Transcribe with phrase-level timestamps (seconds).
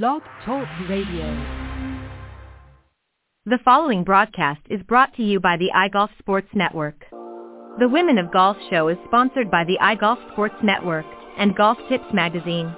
[0.00, 1.26] Blog Talk Radio.
[3.44, 7.04] The following broadcast is brought to you by the iGolf Sports Network.
[7.78, 11.04] The Women of Golf show is sponsored by the iGolf Sports Network
[11.36, 12.74] and Golf Tips Magazine.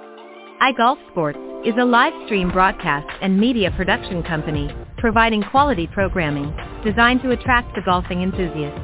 [0.61, 6.53] iGolf Sports is a live stream broadcast and media production company providing quality programming
[6.83, 8.77] designed to attract the golfing enthusiast.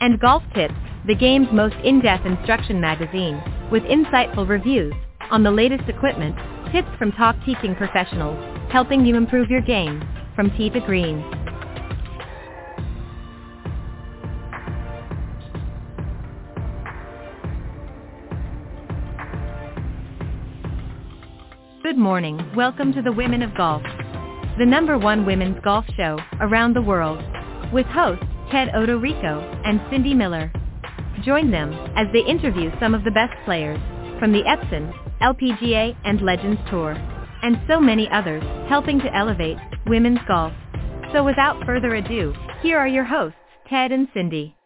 [0.00, 0.74] And Golf Tips,
[1.06, 3.40] the game's most in-depth instruction magazine,
[3.70, 4.94] with insightful reviews
[5.30, 6.34] on the latest equipment,
[6.72, 8.38] tips from top teaching professionals,
[8.72, 10.02] helping you improve your game
[10.34, 11.20] from tee to green.
[21.82, 22.40] Good morning.
[22.56, 23.82] Welcome to the Women of Golf,
[24.58, 27.22] the number one women's golf show around the world,
[27.70, 30.50] with hosts Ted Odorico and Cindy Miller.
[31.22, 33.78] Join them as they interview some of the best players
[34.18, 36.92] from the Epson, LPGA, and Legends Tour,
[37.42, 40.52] and so many others, helping to elevate women's golf.
[41.12, 43.38] So without further ado, here are your hosts,
[43.68, 44.56] Ted and Cindy.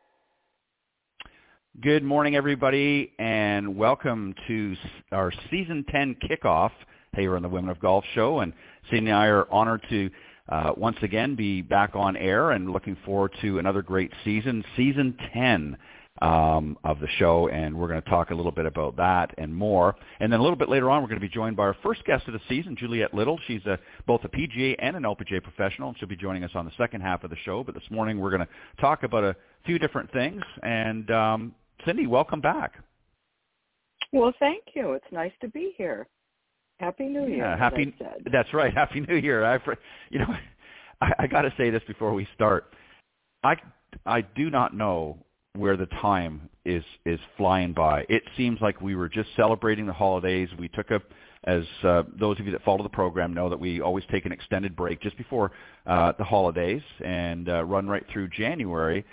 [1.83, 4.77] Good morning, everybody, and welcome to
[5.13, 6.71] our season 10 kickoff
[7.15, 8.41] here on the Women of Golf show.
[8.41, 8.55] And
[8.91, 10.11] Cindy and I are honored to
[10.49, 15.19] uh, once again be back on air and looking forward to another great season, season
[15.35, 15.77] 10
[16.23, 19.55] um, of the show, and we're going to talk a little bit about that and
[19.55, 19.95] more.
[20.21, 22.05] And then a little bit later on, we're going to be joined by our first
[22.05, 23.39] guest of the season, Juliet Little.
[23.47, 26.65] She's a, both a PGA and an LPGA professional, and she'll be joining us on
[26.65, 27.63] the second half of the show.
[27.63, 28.49] But this morning, we're going to
[28.81, 30.43] talk about a few different things.
[30.63, 32.75] And um, Cindy, welcome back.
[34.13, 34.93] Well, thank you.
[34.93, 36.07] It's nice to be here.
[36.79, 37.39] Happy New Year.
[37.39, 37.95] Yeah, happy.
[38.31, 38.73] That's right.
[38.73, 39.45] Happy New Year.
[39.45, 39.59] I,
[40.11, 40.27] you know,
[41.01, 42.73] I, I got to say this before we start.
[43.43, 43.57] I
[44.05, 45.19] I do not know
[45.57, 48.05] where the time is is flying by.
[48.09, 50.49] It seems like we were just celebrating the holidays.
[50.59, 51.01] We took a,
[51.45, 54.33] as uh, those of you that follow the program know, that we always take an
[54.33, 55.53] extended break just before
[55.87, 59.05] uh, the holidays and uh, run right through January.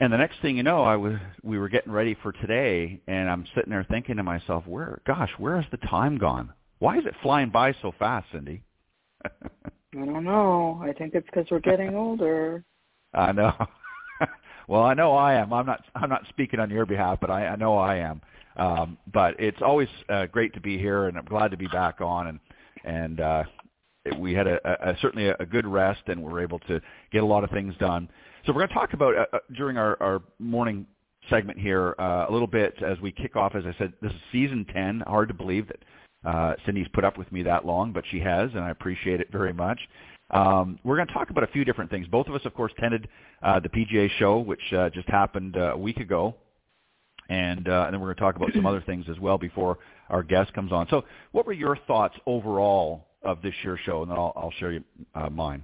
[0.00, 3.28] And the next thing you know, I was we were getting ready for today, and
[3.30, 6.52] I'm sitting there thinking to myself, "Where, gosh, where has the time gone?
[6.78, 8.62] Why is it flying by so fast, Cindy?"
[9.24, 9.30] I
[9.92, 10.80] don't know.
[10.82, 12.64] I think it's because we're getting older.
[13.14, 13.52] I know.
[14.68, 15.52] well, I know I am.
[15.52, 15.84] I'm not.
[15.94, 18.20] I'm not speaking on your behalf, but I, I know I am.
[18.56, 22.00] Um, but it's always uh, great to be here, and I'm glad to be back
[22.00, 22.26] on.
[22.28, 22.40] And
[22.84, 23.44] and uh,
[24.18, 26.80] we had a, a certainly a, a good rest, and we were able to
[27.12, 28.08] get a lot of things done.
[28.46, 30.86] So we're going to talk about uh, uh, during our, our morning
[31.30, 33.54] segment here uh, a little bit as we kick off.
[33.54, 35.02] As I said, this is season 10.
[35.06, 38.50] Hard to believe that uh, Cindy's put up with me that long, but she has,
[38.52, 39.80] and I appreciate it very much.
[40.30, 42.06] Um, we're going to talk about a few different things.
[42.08, 43.08] Both of us, of course, attended
[43.42, 46.34] uh, the PGA show, which uh, just happened uh, a week ago.
[47.28, 49.78] And, uh, and then we're going to talk about some other things as well before
[50.10, 50.86] our guest comes on.
[50.90, 54.02] So what were your thoughts overall of this year's show?
[54.02, 55.62] And then I'll, I'll share you uh, mine.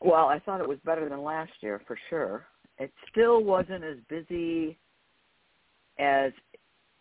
[0.00, 2.46] Well, I thought it was better than last year for sure.
[2.78, 4.78] It still wasn't as busy
[5.98, 6.32] as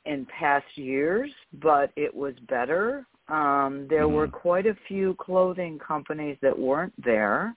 [0.05, 1.29] in past years,
[1.61, 3.05] but it was better.
[3.29, 4.15] Um, there mm-hmm.
[4.15, 7.55] were quite a few clothing companies that weren't there.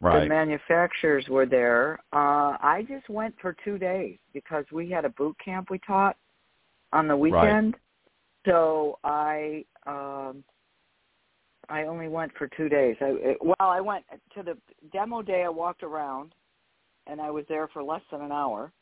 [0.00, 0.20] Right.
[0.20, 2.00] The manufacturers were there.
[2.12, 6.16] Uh, I just went for two days because we had a boot camp we taught
[6.92, 7.74] on the weekend.
[7.74, 7.80] Right.
[8.46, 10.42] So I um,
[11.68, 12.96] I only went for two days.
[13.00, 14.56] I well, I went to the
[14.92, 15.44] demo day.
[15.44, 16.34] I walked around,
[17.06, 18.72] and I was there for less than an hour.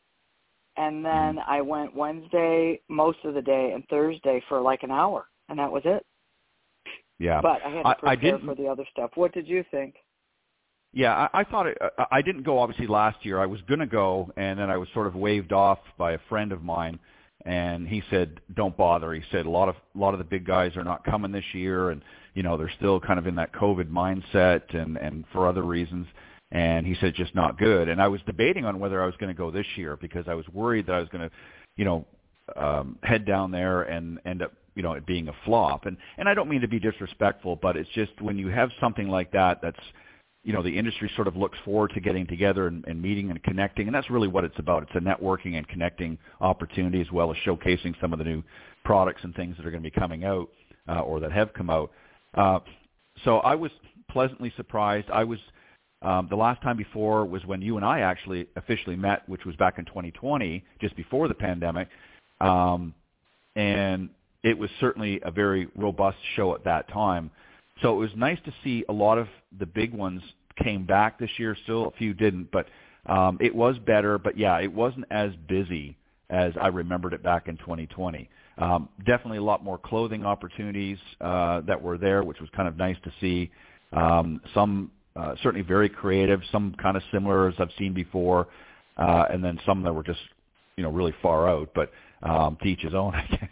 [0.77, 1.51] And then mm-hmm.
[1.51, 5.71] I went Wednesday most of the day and Thursday for like an hour, and that
[5.71, 6.05] was it.
[7.19, 9.11] Yeah, but I had to prepare I, for the other stuff.
[9.15, 9.97] What did you think?
[10.93, 11.79] Yeah, I, I thought it,
[12.11, 13.39] I didn't go obviously last year.
[13.39, 16.19] I was going to go, and then I was sort of waved off by a
[16.29, 16.99] friend of mine,
[17.45, 20.47] and he said, "Don't bother." He said a lot of a lot of the big
[20.47, 22.01] guys are not coming this year, and
[22.35, 26.07] you know they're still kind of in that COVID mindset and and for other reasons.
[26.53, 27.89] And he said just not good.
[27.89, 30.35] And I was debating on whether I was going to go this year because I
[30.35, 31.37] was worried that I was going to,
[31.77, 32.05] you know,
[32.57, 35.85] um, head down there and end up you know it being a flop.
[35.85, 39.09] And and I don't mean to be disrespectful, but it's just when you have something
[39.09, 39.79] like that that's
[40.43, 43.43] you know the industry sort of looks forward to getting together and, and meeting and
[43.43, 44.83] connecting, and that's really what it's about.
[44.85, 48.43] It's a networking and connecting opportunity as well as showcasing some of the new
[48.83, 50.49] products and things that are going to be coming out
[50.89, 51.91] uh, or that have come out.
[52.33, 52.61] Uh,
[53.23, 53.71] so I was
[54.09, 55.11] pleasantly surprised.
[55.11, 55.41] I was
[56.01, 59.55] um, the last time before was when you and I actually officially met, which was
[59.57, 61.89] back in 2020, just before the pandemic,
[62.41, 62.95] um,
[63.57, 64.09] and
[64.43, 67.31] it was certainly a very robust show at that time.
[67.83, 69.29] So it was nice to see a lot of
[69.59, 70.23] the big ones
[70.63, 71.57] came back this year.
[71.65, 72.67] Still, a few didn't, but
[73.07, 74.19] um, it was better.
[74.19, 75.97] But yeah, it wasn't as busy
[76.29, 78.29] as I remembered it back in 2020.
[78.59, 82.77] Um, definitely a lot more clothing opportunities uh, that were there, which was kind of
[82.77, 83.51] nice to see.
[83.93, 88.49] Um, some uh, certainly very creative, some kind of similar as I've seen before,
[88.97, 90.21] uh, and then some that were just
[90.77, 91.71] you know really far out.
[91.75, 91.91] But
[92.23, 93.49] um, to each his own, I guess.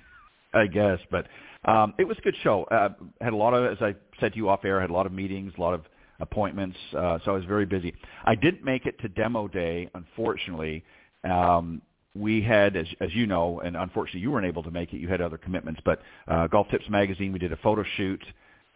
[1.11, 1.27] But
[1.65, 2.65] um, it was a good show.
[2.65, 2.91] Uh,
[3.21, 5.13] had a lot of, as I said to you off air, had a lot of
[5.13, 5.83] meetings, a lot of
[6.21, 7.95] appointments, uh, so I was very busy.
[8.25, 10.85] I didn't make it to demo day, unfortunately.
[11.25, 11.83] Um,
[12.15, 14.99] we had, as, as you know, and unfortunately you weren't able to make it.
[14.99, 18.23] You had other commitments, but uh, Golf Tips Magazine, we did a photo shoot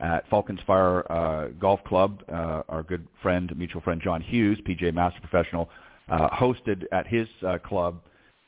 [0.01, 2.23] at Falcons Fire uh, Golf Club.
[2.29, 5.69] Uh, our good friend, mutual friend John Hughes, PGA Master Professional,
[6.09, 8.01] uh, hosted at his uh, club,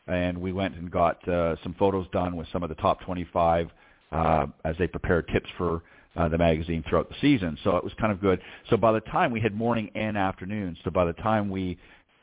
[0.06, 3.68] and we went and got uh, some photos done with some of the top 25
[4.12, 5.82] uh, as they prepared tips for
[6.16, 7.58] uh, the magazine throughout the season.
[7.64, 8.40] So it was kind of good.
[8.70, 11.78] So by the time we had morning and afternoon, so by the time we,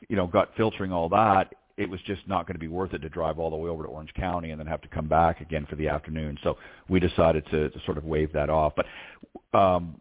[0.08, 2.98] you know, got filtering all that, it was just not going to be worth it
[2.98, 5.40] to drive all the way over to Orange County and then have to come back
[5.40, 6.38] again for the afternoon.
[6.42, 6.56] So
[6.88, 8.74] we decided to, to sort of wave that off.
[8.76, 10.00] But um,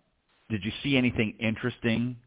[0.50, 2.18] did you see anything interesting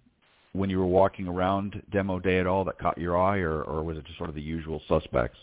[0.55, 3.83] when you were walking around demo day at all that caught your eye, or, or
[3.83, 5.37] was it just sort of the usual suspects?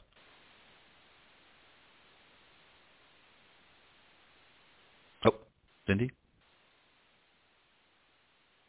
[5.26, 5.36] Oh,
[5.86, 6.10] Cindy.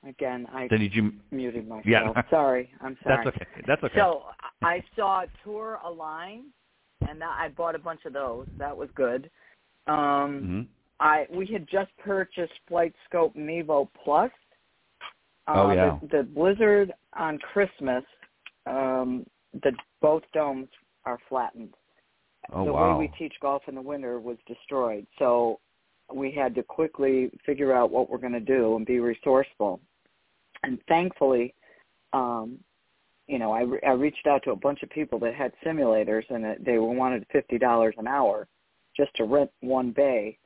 [0.07, 1.87] Again, I Cindy, you muted myself.
[1.87, 2.23] Yeah.
[2.31, 3.25] Sorry, I'm sorry.
[3.25, 3.47] That's okay.
[3.69, 3.95] That's okay.
[3.97, 4.23] So
[4.61, 6.47] I saw Tour Align,
[7.09, 8.49] and that, I bought a bunch of those.
[8.59, 9.31] That was good.
[9.87, 10.61] Um, mm-hmm.
[10.99, 14.33] I we had just purchased Flight Scope Mevo Plus.
[15.53, 15.99] Uh, oh yeah.
[16.03, 18.05] The, the blizzard on Christmas,
[18.67, 19.27] um,
[19.63, 20.69] the both domes
[21.05, 21.75] are flattened.
[22.53, 22.99] Oh the wow.
[22.99, 25.07] way we teach golf in the winter was destroyed.
[25.19, 25.61] So
[26.13, 29.81] we had to quickly figure out what we're going to do and be resourceful.
[30.63, 31.55] And thankfully,
[32.13, 32.59] um,
[33.27, 36.25] you know, I, re- I reached out to a bunch of people that had simulators,
[36.31, 38.49] and it, they wanted fifty dollars an hour
[38.97, 40.39] just to rent one bay.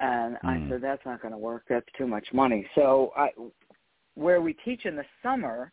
[0.00, 0.68] And I Mm.
[0.68, 1.64] said, that's not going to work.
[1.68, 2.66] That's too much money.
[2.74, 3.30] So I,
[4.14, 5.72] where we teach in the summer,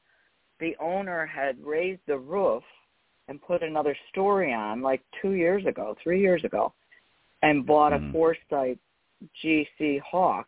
[0.60, 2.64] the owner had raised the roof
[3.28, 6.74] and put another story on like two years ago, three years ago,
[7.42, 8.10] and bought Mm.
[8.10, 8.80] a Foresight
[9.42, 10.48] GC Hawk.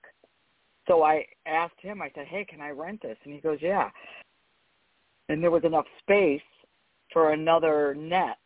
[0.88, 3.18] So I asked him, I said, hey, can I rent this?
[3.24, 3.92] And he goes, yeah.
[5.30, 6.42] And there was enough space
[7.14, 8.40] for another net.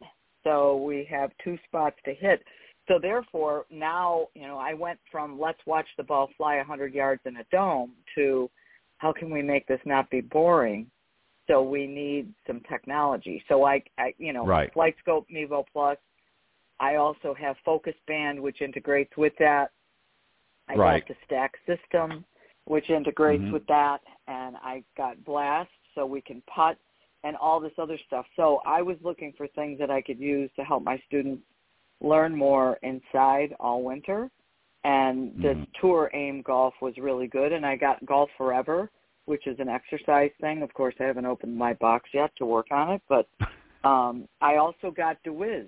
[0.43, 2.43] So we have two spots to hit.
[2.87, 7.21] So therefore, now, you know, I went from let's watch the ball fly 100 yards
[7.25, 8.49] in a dome to
[8.97, 10.89] how can we make this not be boring?
[11.47, 13.43] So we need some technology.
[13.47, 14.73] So I, I you know, Right.
[14.73, 15.97] Flight Scope Mevo Plus.
[16.79, 19.71] I also have Focus Band, which integrates with that.
[20.67, 21.05] I Right.
[21.05, 22.25] got the Stack System,
[22.65, 23.51] which integrates Mhm.
[23.51, 26.77] with that, and I got Blast, so we can putt
[27.23, 28.27] and all this other stuff.
[28.35, 31.43] So I was looking for things that I could use to help my students
[32.01, 34.29] learn more inside all winter.
[34.85, 35.73] And this Mhm.
[35.73, 37.51] tour aim golf was really good.
[37.51, 38.91] And I got Golf Forever,
[39.25, 40.61] which is an exercise thing.
[40.61, 43.27] Of course, I haven't opened my box yet to work on it, but
[43.83, 45.67] um, I also got DeWiz.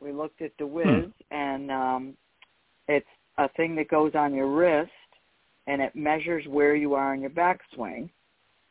[0.00, 2.16] We looked at DeWiz, and um,
[2.86, 4.92] it's a thing that goes on your wrist,
[5.66, 8.10] and it measures where you are in your backswing.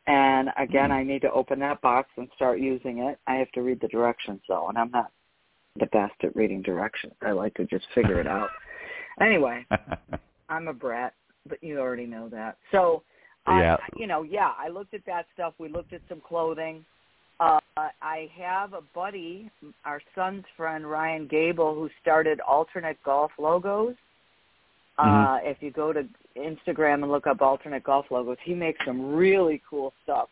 [0.06, 0.92] And again, Hmm.
[0.92, 3.18] I need to open that box and start using it.
[3.26, 5.12] I have to read the directions though, and I'm not
[5.76, 7.12] the best at reading directions.
[7.20, 8.50] I like to just figure it out.
[9.20, 9.66] Anyway,
[10.48, 11.14] I'm a brat,
[11.48, 12.56] but you already know that.
[12.72, 13.02] So,
[13.48, 13.76] Yeah.
[13.80, 15.54] I, you know, yeah, I looked at that stuff.
[15.58, 16.84] We looked at some clothing.
[17.38, 19.50] Uh, I have a buddy,
[19.84, 23.96] our son's friend Ryan Gable, who started Alternate Golf Logos.
[24.98, 25.44] Uh, Mhm.
[25.44, 29.62] if you go to Instagram and look up Alternate Golf Logos, he makes some really
[29.68, 30.28] cool stuff.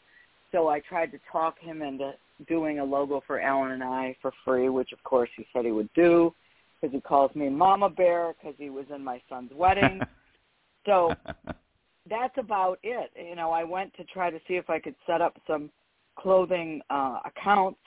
[0.52, 2.14] So I tried to talk him into
[2.46, 5.72] doing a logo for Alan and I for free, which of course he said he
[5.72, 6.34] would do
[6.80, 10.02] because he calls me Mama Bear because he was in my son's wedding.
[10.86, 11.16] so
[12.10, 13.10] that's about it.
[13.16, 15.70] You know, I went to try to see if I could set up some
[16.18, 17.78] clothing uh accounts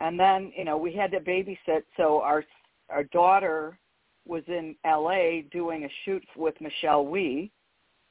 [0.00, 2.44] and then, you know, we had to babysit so our
[2.88, 3.78] our daughter
[4.26, 7.50] was in LA doing a shoot with Michelle Wie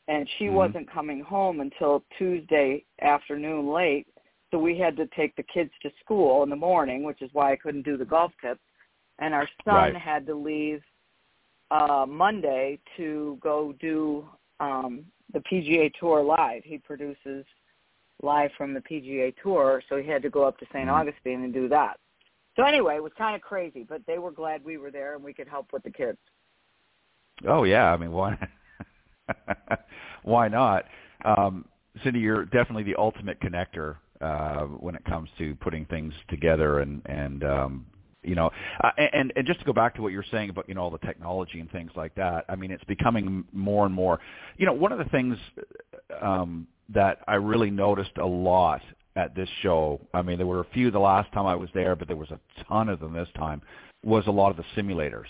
[0.07, 0.53] and she Mhm.
[0.53, 4.07] wasn't coming home until Tuesday afternoon late.
[4.49, 7.51] So we had to take the kids to school in the morning, which is why
[7.51, 8.61] I couldn't do the golf tips.
[9.21, 9.95] And our son Right.
[9.95, 10.83] had to leave
[11.71, 14.27] uh Monday to go do
[14.59, 16.63] um the PGA Tour live.
[16.65, 17.45] He produces
[18.21, 20.93] live from the PGA Tour, so he had to go up to saint Mhm.
[20.93, 21.97] Augustine and do that.
[22.55, 25.23] So anyway, it was kind of crazy, but they were glad we were there and
[25.23, 26.19] we could help with the kids.
[27.47, 28.37] Oh yeah, I mean why
[30.23, 30.85] why not?
[31.23, 31.65] Um,
[32.03, 37.01] Cindy, you're definitely the ultimate connector uh, when it comes to putting things together and
[37.05, 37.85] and um,
[38.23, 38.51] you know,
[38.83, 40.91] uh, and and just to go back to what you're saying about you know all
[40.91, 42.45] the technology and things like that.
[42.49, 44.19] I mean, it's becoming more and more.
[44.57, 45.37] You know, one of the things
[46.21, 48.81] um, that I really noticed a lot
[49.15, 49.99] at this show.
[50.13, 52.31] I mean, there were a few the last time I was there, but there was
[52.31, 53.61] a ton of them this time.
[54.03, 55.27] Was a lot of the simulators.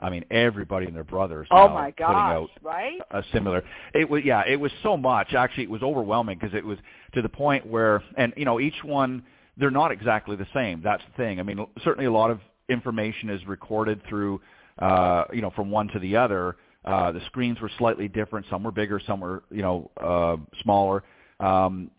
[0.00, 1.46] I mean, everybody and their brothers.
[1.50, 2.34] Oh my putting gosh!
[2.34, 2.98] out Right?
[3.12, 3.62] a similar.
[3.94, 5.32] It was yeah, it was so much.
[5.34, 6.78] Actually, it was overwhelming because it was
[7.14, 9.22] to the point where, and you know, each one
[9.56, 10.80] they're not exactly the same.
[10.82, 11.40] That's the thing.
[11.40, 14.40] I mean, certainly a lot of information is recorded through,
[14.78, 16.56] uh, you know, from one to the other.
[16.84, 18.46] Uh, the screens were slightly different.
[18.50, 21.04] Some were bigger, some were, you know, uh, smaller.
[21.38, 21.90] Um,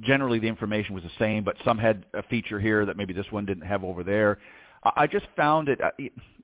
[0.00, 3.26] generally, the information was the same, but some had a feature here that maybe this
[3.30, 4.38] one didn't have over there.
[4.84, 5.90] I just found it, uh,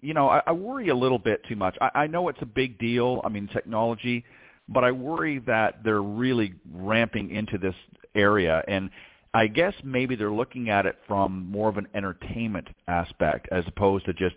[0.01, 1.77] you know, I, worry a little bit too much.
[1.81, 3.21] I know it's a big deal.
[3.25, 4.25] I mean, technology,
[4.69, 7.75] but I worry that they're really ramping into this
[8.15, 8.91] area, and
[9.35, 14.07] I guess maybe they're looking at it from more of an entertainment aspect as opposed
[14.07, 14.37] to just,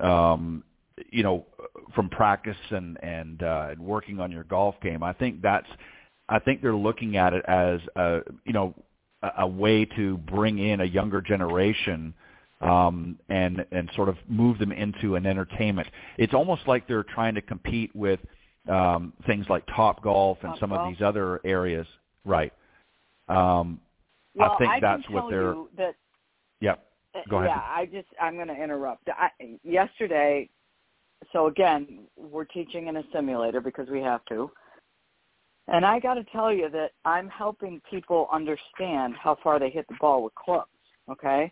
[0.00, 0.64] um,
[1.10, 1.46] you know,
[1.94, 5.02] from practice and and, uh, and working on your golf game.
[5.02, 5.68] I think that's,
[6.28, 8.74] I think they're looking at it as a, you know,
[9.22, 12.14] a, a way to bring in a younger generation
[12.60, 15.88] um, and and sort of move them into an entertainment.
[16.16, 18.20] It's almost like they're trying to compete with
[18.68, 20.80] um, things like Top Golf and Top some Golf.
[20.80, 21.86] of these other areas,
[22.24, 22.52] right?
[23.28, 23.80] Um,
[24.34, 25.54] Well, I think can that's what they're.
[25.76, 25.94] that
[26.60, 26.74] Yeah,
[27.14, 27.50] uh, Go ahead.
[27.54, 29.08] Yeah, I just I'm going to interrupt.
[29.08, 29.28] I,
[29.62, 30.48] yesterday,
[31.32, 34.50] so again, we're teaching in a simulator because we have to.
[35.68, 39.86] And I got to tell you that I'm helping people understand how far they hit
[39.88, 40.68] the ball with clubs,
[41.10, 41.50] okay?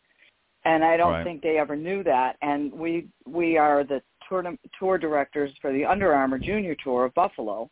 [0.65, 1.25] And I don't Right.
[1.25, 2.37] think they ever knew that.
[2.43, 4.45] And we we are the tour
[4.79, 7.71] tour directors for the Under Armour Junior Tour of Buffalo,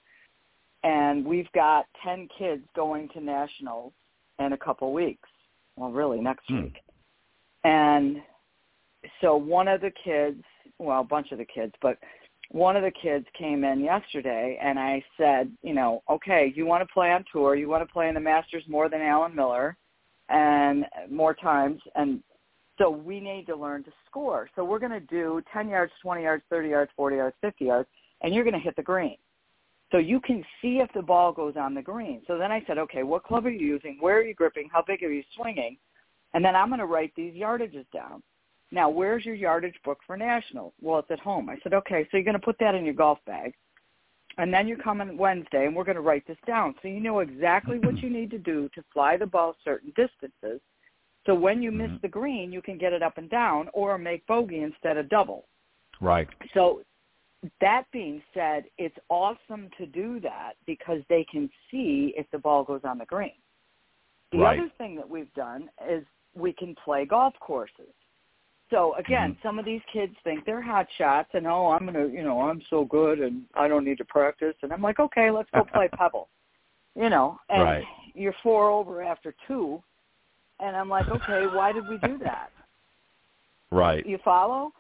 [0.83, 3.93] and we've got 10 kids going to nationals
[4.41, 5.29] in a couple weeks.
[5.77, 6.63] Well, really next Hmm.
[6.63, 6.81] week.
[7.65, 8.23] And
[9.21, 10.43] so one of the kids,
[10.79, 11.99] well, a bunch of the kids, but
[12.51, 16.87] one of the kids came in yesterday and I said, you know, okay, you want
[16.87, 19.77] to play on tour, you want to play in the Masters more than Alan Miller
[20.29, 22.23] and more times and
[22.79, 24.49] so we need to learn to score.
[24.57, 27.89] So we're going to do 10 yards, 20 yards, 30 yards, 40 yards, 50 yards
[28.23, 29.17] and you're going to hit the green.
[29.91, 32.23] So you can see if the ball goes on the green.
[32.27, 33.97] So then I said, okay, what club are you using?
[34.01, 34.69] Where are you gripping?
[34.73, 35.77] How big are you swinging?
[36.33, 38.23] And then I'm going to write these yardages down.
[38.71, 40.75] Now, where's your yardage book for national?
[40.81, 41.49] Well, it's at home.
[41.49, 43.53] I said, okay, so you're going to put that in your golf bag.
[44.39, 46.77] And then you're coming Wednesday, and we're going to write this down.
[46.81, 50.61] So you know exactly what you need to do to fly the ball certain distances.
[51.27, 52.01] So when you miss Mhm.
[52.03, 55.47] the green, you can get it up and down or make bogey instead of double.
[56.01, 56.29] right.
[56.55, 56.83] So
[57.61, 62.65] that being said, it's awesome to do that because they can see if the ball
[62.65, 63.33] goes on the green.
[64.33, 64.59] The Right.
[64.59, 67.95] other thing that we've done is we can play golf courses.
[68.69, 69.43] So again, Mhm.
[69.43, 72.61] some of these kids think they're hot shots and oh, I'm gonna, you know, I'm
[72.63, 74.55] so good and I don't need to practice.
[74.63, 76.29] And I'm like, okay, let's go play Pebble.
[76.95, 77.85] You know, and Right.
[78.15, 79.83] you're four over after two,
[80.59, 82.51] and I'm like, okay, why did we do that?
[83.73, 84.05] Right.
[84.05, 84.73] You follow?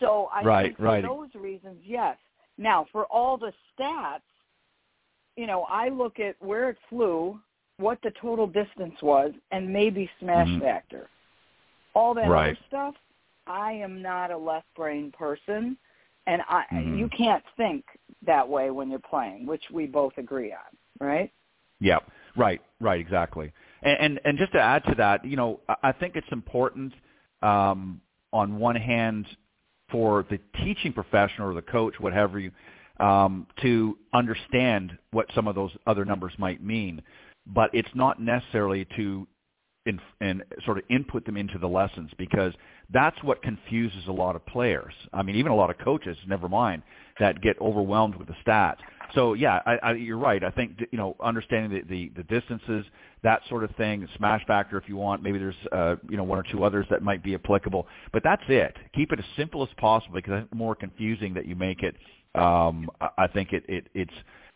[0.00, 1.02] So I Right, think for right.
[1.02, 2.16] those reasons, yes.
[2.56, 4.22] Now, for all the stats,
[5.36, 7.40] you know, I look at where it flew,
[7.78, 10.60] what the total distance was, and maybe smash Mhm.
[10.60, 11.08] factor.
[11.94, 12.50] All that Right.
[12.50, 12.96] other stuff,
[13.46, 15.78] I am not a left brain person,
[16.26, 16.98] and I Mhm.
[16.98, 17.84] you can't think
[18.22, 21.32] that way when you're playing, which we both agree on, right?
[21.80, 22.00] Yeah,
[22.36, 23.52] right, right, exactly.
[23.82, 26.92] And and, and just to add to that, you know, I- I think it's important
[27.42, 28.00] um,
[28.32, 29.26] on one hand
[29.90, 32.50] for the teaching professional or the coach, whatever you,
[33.00, 37.02] um, to understand what some of those other numbers might mean,
[37.46, 39.26] but it's not necessarily to
[39.86, 42.52] in, and sort of input them into the lessons because
[42.90, 44.92] that's what confuses a lot of players.
[45.12, 46.82] I mean, even a lot of coaches, never mind,
[47.18, 48.78] that get overwhelmed with the stats.
[49.14, 50.42] So yeah, I, I, you're right.
[50.44, 52.84] I think you know understanding the, the the distances,
[53.22, 55.22] that sort of thing, smash factor if you want.
[55.22, 58.42] Maybe there's uh, you know one or two others that might be applicable, but that's
[58.48, 58.76] it.
[58.94, 61.82] Keep it as simple as possible because I think the more confusing that you make
[61.82, 61.96] it,
[62.34, 64.12] um, I- think it, it it's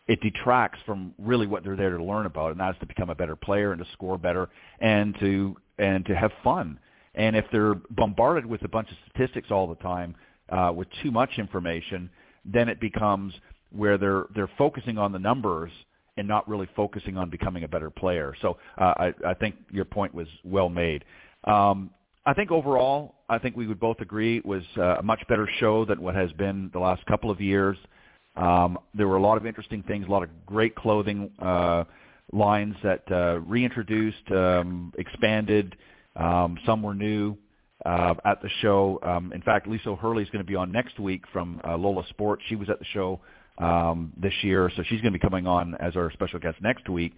[0.07, 3.15] it detracts from really what they're there to learn about, and that's to become a
[3.15, 6.79] better player and to score better and to and to have fun.
[7.15, 10.15] And if they're bombarded with a bunch of statistics all the time
[10.49, 12.09] uh, with too much information,
[12.45, 13.33] then it becomes
[13.75, 15.71] where they're they're focusing on the numbers
[16.17, 18.35] and not really focusing on becoming a better player.
[18.41, 21.03] So uh, I, I think your point was well made.
[21.45, 21.89] Um,
[22.25, 25.49] I think overall, I think we would both agree it was uh, a much better
[25.59, 27.77] show than what has been the last couple of years.
[28.35, 31.83] Um, there were a lot of interesting things, a lot of great clothing uh,
[32.31, 35.75] lines that uh, reintroduced, um, expanded.
[36.15, 37.37] Um, some were new.
[37.85, 38.99] uh, at the show.
[39.03, 42.07] Um, in fact, Lisa O'Hurley is going to be on next week from uh, Lohla
[42.09, 42.43] Sports.
[42.47, 43.19] She was at the show
[43.57, 46.89] um, this year, so she's going to be coming on as our special guest next
[46.89, 47.13] week.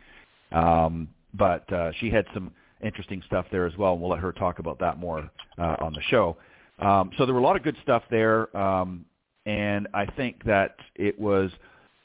[0.51, 2.51] Um, but uh, she had some
[2.81, 5.93] interesting stuff there as well, and we'll let her talk about that more uh, on
[5.93, 6.37] the show.
[6.79, 9.05] Um, so there were a lot of good stuff there, um,
[9.45, 11.51] and I think that it was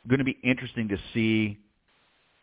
[0.09, 1.59] going to be interesting to see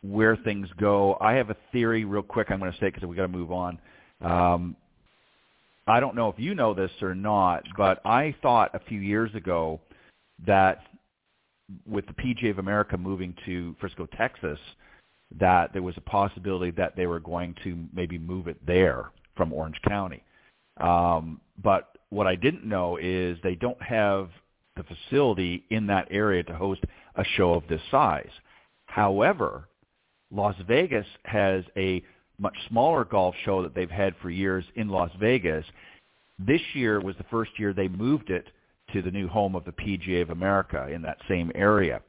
[0.02, 1.16] where things go.
[1.20, 2.50] I have a theory, real quick.
[2.50, 3.78] I'm going to say because we got to move on.
[4.20, 4.76] Um,
[5.86, 9.34] I don't know if you know this or not, but I thought a few years
[9.34, 9.80] ago
[10.46, 10.82] that
[11.86, 14.58] with the PGA of America moving to Frisco, Texas,
[15.38, 19.52] that there was a possibility that they were going to maybe move it there from
[19.52, 20.22] Orange County.
[20.78, 24.30] Um, but what I didn't know is they don't have
[24.76, 26.82] the facility in that area to host
[27.16, 28.30] a show of this size.
[28.86, 29.68] However,
[30.30, 32.02] Las Vegas has a
[32.38, 35.64] much smaller golf show that they've had for years in Las Vegas.
[36.38, 38.46] This year was the first year they moved it
[38.92, 42.00] to the new home of the PGA of America in that same area.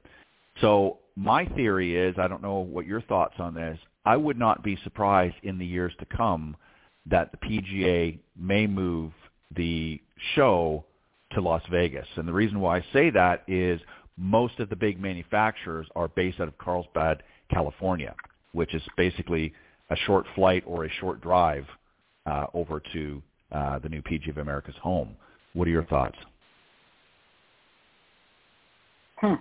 [0.61, 4.63] So my theory is, I don't know what your thoughts on this, I would not
[4.63, 6.55] be surprised in the years to come
[7.05, 9.11] that the PGA may move
[9.55, 10.01] the
[10.35, 10.85] show
[11.31, 12.07] to Las Vegas.
[12.15, 13.79] And the reason why I say that is
[14.17, 18.15] most of the big manufacturers are based out of Carlsbad, California,
[18.51, 19.53] which is basically
[19.89, 21.65] a short flight or a short drive
[22.25, 23.21] uh, over to
[23.51, 25.15] uh, the new PGA of America's home.
[25.53, 26.17] What are your thoughts?
[29.19, 29.35] Hmm.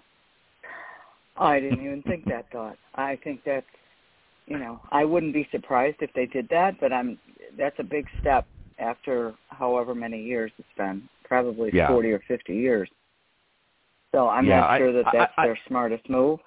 [1.37, 2.77] I didn't even think that thought.
[2.95, 3.67] I think that's,
[4.47, 7.19] you know, I wouldn't be surprised if they did that, but I'm.
[7.57, 8.47] That's a big step
[8.79, 11.89] after however many years it's been, probably yeah.
[11.89, 12.89] 40 or 50 years.
[14.13, 16.41] So I'm yeah, not sure I, that that's I, I, their smartest move.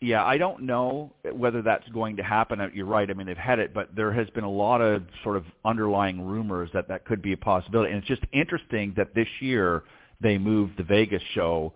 [0.00, 2.60] Yeah, I don't know whether that's going to happen.
[2.60, 3.08] Uh, you're right.
[3.10, 6.20] I mean, they've had it, but there has been a lot of sort of underlying
[6.20, 7.92] rumors that that could be a possibility.
[7.92, 9.84] And it's just interesting that this year
[10.20, 11.72] they moved the Vegas show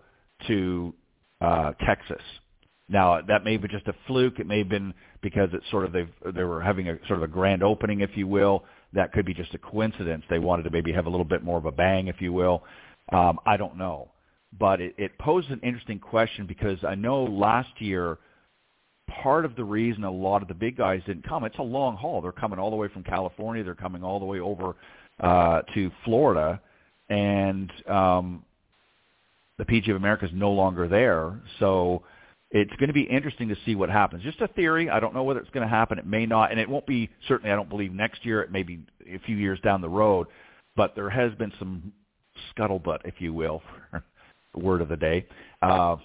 [0.47, 0.93] to
[1.41, 2.21] uh, Texas.
[2.89, 4.39] Now that may be just a fluke.
[4.39, 7.23] It may have been because it's sort of they they were having a sort of
[7.23, 8.63] a grand opening, if you will.
[8.93, 10.23] That could be just a coincidence.
[10.29, 12.63] They wanted to maybe have a little bit more of a bang, if you will.
[13.13, 14.11] Um, I don't know
[14.57, 18.17] but it, it poses an interesting question because I know last year
[19.23, 21.95] part of the reason a lot of the big guys didn't come, it's a long
[21.95, 22.21] haul.
[22.21, 23.63] They're coming all the way from California.
[23.63, 24.75] They're coming all the way over
[25.19, 26.61] uh, to Florida,
[27.09, 28.45] and um,
[29.61, 31.39] the PGA of America is no longer there.
[31.59, 32.01] So
[32.49, 34.23] it's going to be interesting to see what happens.
[34.23, 34.89] Just a theory.
[34.89, 35.99] I don't know whether it's going to happen.
[35.99, 37.51] It may not, and it won't be certainly.
[37.51, 38.41] I don't believe next year.
[38.41, 40.25] It may be a few years down the road.
[40.75, 41.93] But there has been some
[42.57, 43.61] scuttlebutt, if you will,
[44.55, 45.27] word of the day,
[45.61, 45.97] uh,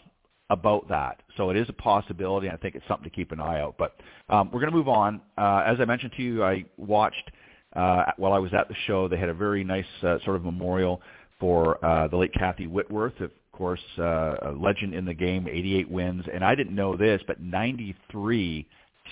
[0.50, 1.22] about that.
[1.38, 2.50] So it is a possibility.
[2.50, 3.76] I think it's something to keep an eye out.
[3.78, 3.96] But
[4.28, 5.22] um, we're going to move on.
[5.38, 7.30] Uh, as I mentioned to you, I watched
[7.74, 9.08] uh, while I was at the show.
[9.08, 11.00] They had a very nice uh, sort of memorial
[11.38, 13.14] for uh, the late Kathy Whitworth,
[13.56, 16.24] course, uh, a legend in the game, 88 wins.
[16.32, 18.66] And I didn't know this, but 93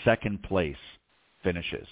[0.05, 0.77] second place
[1.43, 1.87] finishes.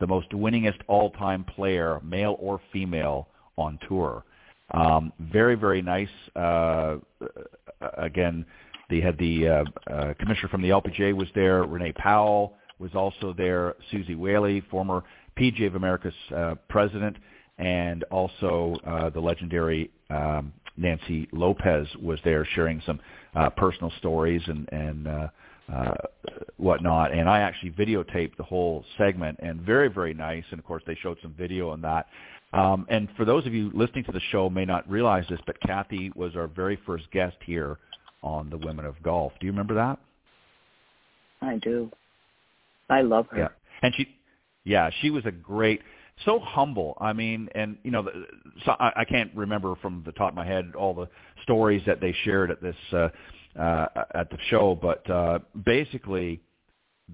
[0.00, 4.24] The most winningest all-time player, male or female, on tour.
[4.72, 6.08] Um, very, very nice.
[6.34, 6.96] Uh,
[7.98, 8.46] again,
[8.88, 11.64] they had the uh, uh, commissioner from the LPGA was there.
[11.64, 13.74] Renee Powell was also there.
[13.90, 15.04] Suzy Whaley, former
[15.38, 17.16] PGA of America's uh, president,
[17.58, 22.98] and also uh, the legendary um, Nancy Lopez was there, sharing some
[23.34, 25.28] uh, personal stories and and uh,
[25.72, 25.94] uh,
[26.56, 27.12] whatnot.
[27.12, 30.44] And I actually videotaped the whole segment, and very, very nice.
[30.50, 32.06] And of course, they showed some video on that.
[32.52, 35.60] Um, and for those of you listening to the show may not realize this, but
[35.60, 37.78] Kathy was our very first guest here
[38.22, 39.32] on the Women of Golf.
[39.38, 39.98] Do you remember that?
[41.40, 41.90] I do.
[42.88, 43.38] I love her.
[43.38, 43.48] Yeah,
[43.82, 44.08] and she,
[44.64, 45.80] yeah, she was a great,
[46.24, 46.96] so humble.
[47.00, 48.08] I mean, and you know,
[48.64, 51.08] so I, I can't remember from the top of my head all the
[51.42, 53.08] stories that they shared at this uh,
[53.58, 56.40] uh, at the show, but uh, basically,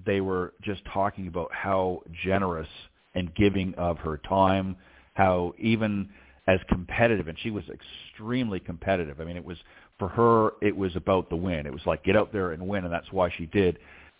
[0.05, 2.67] they were just talking about how generous
[3.15, 4.75] and giving of her time
[5.17, 6.07] how even
[6.47, 9.19] as competitive, and she was extremely competitive.
[9.19, 9.57] I mean, it was
[9.99, 11.65] for her, it was about the win.
[11.65, 13.79] It was like get out there and win, and that's why she did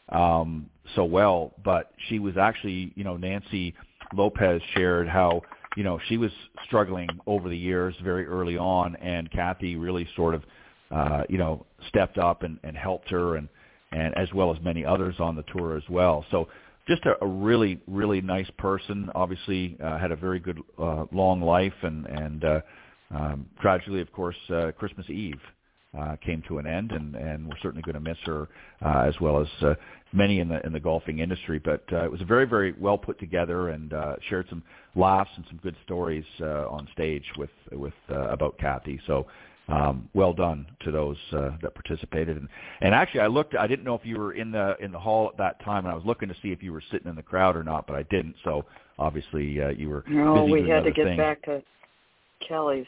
[0.10, 1.54] um, so well.
[1.64, 3.76] But she was actually, you know, Nancy
[4.14, 5.42] Lopez shared how
[5.76, 6.32] you know she was
[6.66, 10.44] struggling over the years very early on, and Kathy really sort of,
[10.92, 13.48] uh, you know, stepped up and, and helped her, and
[13.92, 16.26] and as well as many others on the tour as well.
[16.32, 16.48] So
[16.88, 19.10] just a, a really really nice person.
[19.16, 22.62] Obviously, uh, had a very good uh, long life, and and uh,
[23.12, 25.40] um, tragically, of course, uh, Christmas Eve
[25.98, 28.48] uh, came to an end, and, and we're certainly going to miss her
[28.84, 29.74] uh, as well as uh,
[30.14, 31.60] many in the in the golfing industry.
[31.60, 34.64] But uh, it was a very very well put together and uh, shared some
[34.96, 39.00] laughs and some good stories uh, on stage with with uh, about Kathy.
[39.08, 39.28] So.
[39.70, 42.48] Um, well done to those uh, that participated, and,
[42.80, 43.54] and actually, I looked.
[43.54, 45.92] I didn't know if you were in the in the hall at that time, and
[45.92, 47.98] I was looking to see if you were sitting in the crowd or not, but
[47.98, 48.36] I didn't.
[48.46, 48.64] So
[48.98, 50.06] obviously, uh, you were.
[50.08, 51.18] No, we had to get things.
[51.18, 51.62] back to
[52.48, 52.86] Kelly's.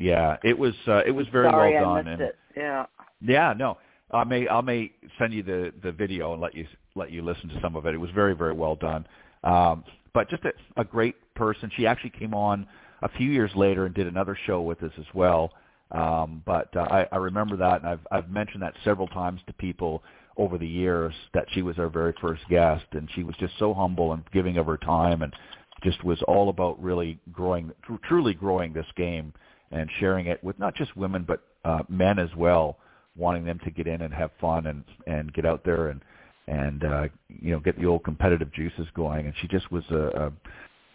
[0.00, 2.04] Yeah, it was uh, it was very Sorry, well I done.
[2.06, 2.38] missed and it.
[2.56, 2.86] Yeah.
[3.20, 3.76] Yeah, no,
[4.10, 7.50] I may I may send you the the video and let you let you listen
[7.50, 7.94] to some of it.
[7.94, 9.06] It was very very well done.
[9.44, 9.84] Um,
[10.14, 11.70] but just a, a great person.
[11.76, 12.66] She actually came on
[13.02, 15.52] a few years later and did another show with us as well.
[15.92, 19.52] Um, but uh, I, I remember that, and I've I've mentioned that several times to
[19.52, 20.02] people
[20.38, 23.74] over the years that she was our very first guest, and she was just so
[23.74, 25.34] humble and giving of her time, and
[25.82, 29.34] just was all about really growing, tr- truly growing this game
[29.70, 32.78] and sharing it with not just women but uh, men as well,
[33.16, 36.00] wanting them to get in and have fun and and get out there and
[36.48, 39.26] and uh, you know get the old competitive juices going.
[39.26, 40.32] And she just was a,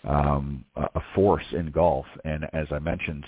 [0.05, 3.25] a um, a force in golf, and as I mentioned,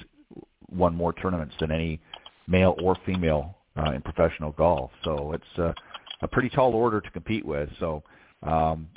[0.69, 1.99] won more tournaments than any
[2.47, 4.91] male or female uh, in professional golf.
[5.03, 5.75] So it's
[6.21, 7.69] a pretty tall order to compete with.
[7.79, 8.03] So
[8.43, 8.87] um,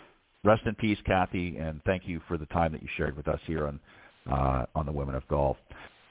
[0.44, 3.40] rest in peace, Kathy, and thank you for the time that you shared with us
[3.46, 3.80] here on
[4.30, 5.56] uh, on the Women of Golf.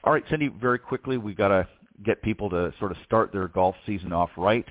[0.04, 1.68] All right, Cindy, very quickly, we got to
[2.04, 4.66] get people to sort of start their golf season off right.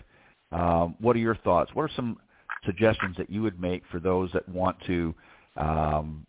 [0.52, 1.70] Um, what are your thoughts?
[1.76, 2.18] What are some
[2.66, 5.14] suggestions that you would make for those that want to
[5.58, 6.26] um,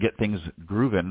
[0.00, 1.10] get things grooving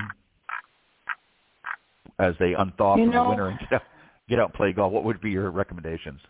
[2.19, 3.81] as they unthaw You from know- the winter and get out,
[4.29, 4.93] get out and play golf?
[4.93, 6.21] What would be your recommendations?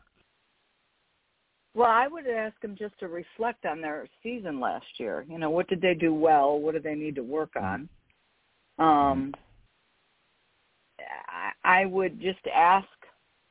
[1.74, 5.26] Well, I would ask them just to reflect on their season last year.
[5.30, 6.58] You know, what did they do well?
[6.58, 7.90] What do they need to work on?
[8.80, 9.34] Um,
[11.64, 12.88] I, would just ask,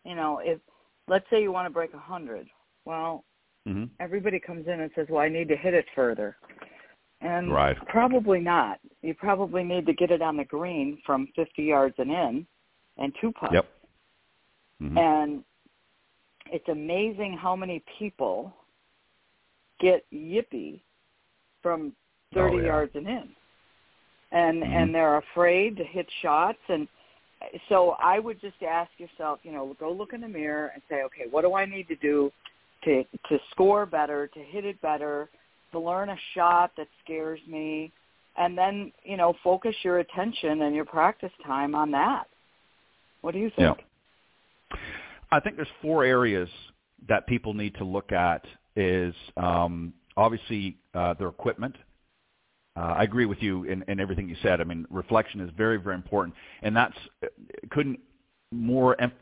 [0.04, 0.60] you know, if
[1.08, 2.46] let's say you want to break a hundred,
[2.84, 3.24] well,
[3.66, 3.84] Mm-hmm.
[3.98, 6.36] everybody comes in and says, "Well, I need to hit it further,"
[7.22, 7.76] and Right.
[7.88, 8.78] probably not.
[9.00, 12.46] You probably need to get it on the green from 50 yards and in,
[12.98, 13.54] and two putts.
[13.54, 13.66] Yep.
[14.82, 14.98] Mhm.
[14.98, 15.44] And
[16.52, 18.52] it's amazing how many people
[19.80, 20.82] get yippy
[21.62, 21.96] from
[22.34, 22.66] 30 Oh, yeah.
[22.66, 23.36] yards and in.
[24.32, 24.66] And Mhm.
[24.66, 26.88] and they're afraid to hit shots and
[27.68, 31.02] so I would just ask yourself, you know, go look in the mirror and say,
[31.04, 32.30] okay, what do I need to do
[32.84, 35.28] to to score better, to hit it better,
[35.72, 37.92] to learn a shot that scares me,
[38.36, 42.24] and then, you know, focus your attention and your practice time on that.
[43.20, 43.78] What do you think?
[43.78, 44.76] Yeah.
[45.30, 46.48] I think there's four areas
[47.08, 48.44] that people need to look at.
[48.76, 51.76] Is um, obviously uh, their equipment.
[52.76, 54.60] Uh, I agree with you in, in everything you said.
[54.60, 56.96] I mean, reflection is very, very important, and that's
[57.70, 58.00] couldn't
[58.50, 59.12] more em-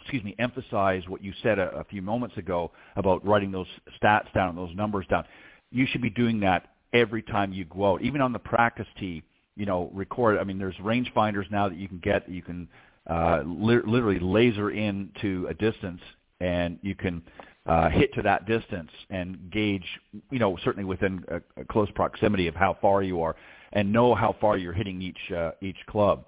[0.00, 3.66] excuse me emphasize what you said a, a few moments ago about writing those
[4.00, 5.24] stats down, those numbers down.
[5.70, 9.22] You should be doing that every time you go out, even on the practice tee.
[9.56, 10.38] You know, record.
[10.38, 12.28] I mean, there's rangefinders now that you can get.
[12.28, 12.68] You can
[13.08, 16.00] uh, li- literally laser in to a distance,
[16.40, 17.22] and you can
[17.66, 19.86] uh, hit to that distance and gauge,
[20.30, 23.36] you know, certainly within a, a close proximity of how far you are,
[23.72, 26.24] and know how far you're hitting each uh, each club.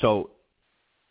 [0.00, 0.30] So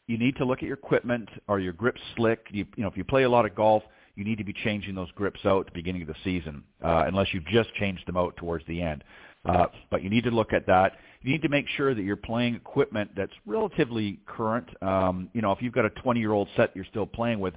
[0.08, 1.30] you need to look at your equipment.
[1.48, 2.48] Are your grips slick?
[2.52, 3.84] You, you know, if you play a lot of golf,
[4.16, 7.04] you need to be changing those grips out at the beginning of the season, uh,
[7.08, 9.04] unless you've just changed them out towards the end.
[9.46, 10.94] Uh, but you need to look at that.
[11.22, 14.68] You need to make sure that you're playing equipment that's relatively current.
[14.82, 17.54] Um, you know, if you've got a 20-year-old set you're still playing with,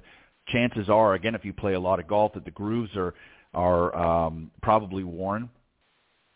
[0.47, 3.13] chances are, again, if you play a lot of golf, that the grooves are
[3.53, 5.49] are um, probably worn,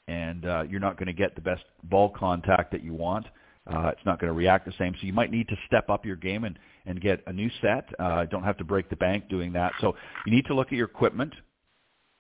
[0.08, 3.26] and uh, you're not going to get the best ball contact that you want.
[3.68, 4.94] Uh, it's not going to react the same.
[5.00, 7.88] So you might need to step up your game and, and get a new set.
[7.98, 9.72] Uh, don't have to break the bank doing that.
[9.82, 11.34] So you need to look at your equipment.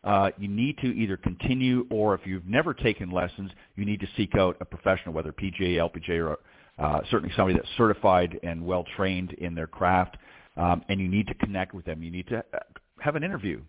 [0.04, 4.08] Uh, you need to either continue or if you've never taken lessons, you need to
[4.15, 6.39] seek out a professional, whether PGA, LPGA, or
[6.78, 10.17] uh, certainly somebody that's certified and well trained in their craft.
[10.57, 12.01] Um, and you need to connect with them.
[12.01, 12.59] You need to uh,
[12.99, 13.61] have an interview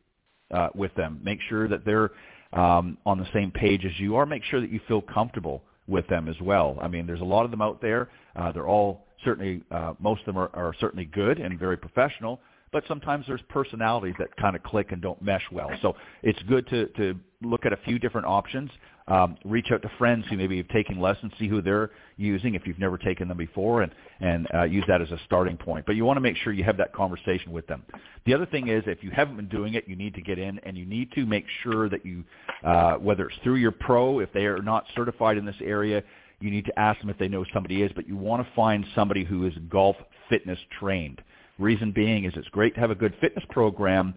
[0.53, 1.21] uh, with them.
[1.23, 2.11] Make sure that they're
[2.53, 4.27] um, on the same page as you are.
[4.27, 6.79] Make sure that you feel comfortable with them as well.
[6.81, 8.09] I mean, there's a lot of them out there.
[8.35, 12.41] Uh, they're all certainly, uh, most of them are, are certainly good and very professional,
[12.73, 15.71] but sometimes there's personalities that kind of click and don't mesh well.
[15.83, 18.71] So it's good to, to look at a few different options.
[19.09, 22.67] Um, reach out to friends who maybe have taken lessons, see who they're using if
[22.67, 25.87] you've never taken them before, and and uh, use that as a starting point.
[25.87, 27.85] But you want to make sure you have that conversation with them.
[28.25, 30.59] The other thing is, if you haven't been doing it, you need to get in,
[30.61, 32.25] and you need to make sure that you,
[32.65, 36.03] uh, whether it's through your pro, if they are not certified in this area,
[36.41, 37.93] you need to ask them if they know somebody is.
[37.95, 39.97] But you want to find somebody who is golf
[40.29, 41.23] fitness trained.
[41.59, 44.15] Reason being is it's great to have a good fitness program,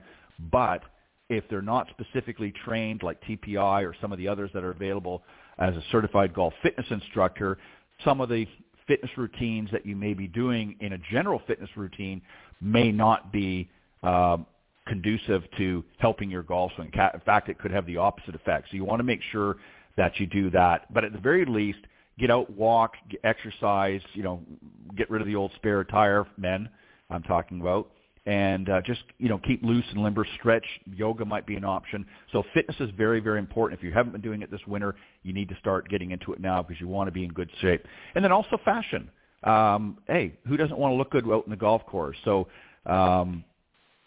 [0.52, 0.82] but
[1.30, 5.24] if they're not specifically trained like TPI or some of the others that are available
[5.60, 7.58] as a certified golf fitness instructor,
[8.04, 8.48] some of the
[8.88, 12.22] fitness routines that you may be doing in a general fitness routine
[12.60, 13.70] may not be
[14.02, 14.46] um,
[14.88, 16.92] conducive to helping your golf swing.
[17.14, 18.70] In fact, it could have the opposite effect.
[18.72, 19.58] So you want to make sure
[19.98, 20.92] that you do that.
[20.92, 21.80] But at the very least,
[22.18, 24.02] get out, walk, exercise.
[24.14, 24.42] You know,
[24.98, 26.68] get rid of the old spare tire, men.
[27.12, 27.92] I'm talking about.
[28.26, 30.26] And uh, just you know, keep loose and limber.
[30.38, 30.66] Stretch.
[30.94, 32.06] Yoga might be an option.
[32.32, 33.80] So fitness is very, very important.
[33.80, 36.40] If you haven't been doing it this winter, you need to start getting into it
[36.40, 37.86] now because you want to be in good shape.
[38.16, 39.10] And then also fashion.
[39.44, 42.18] Um, hey, who doesn't want to look good out in the golf course?
[42.26, 42.48] So
[42.86, 43.44] um,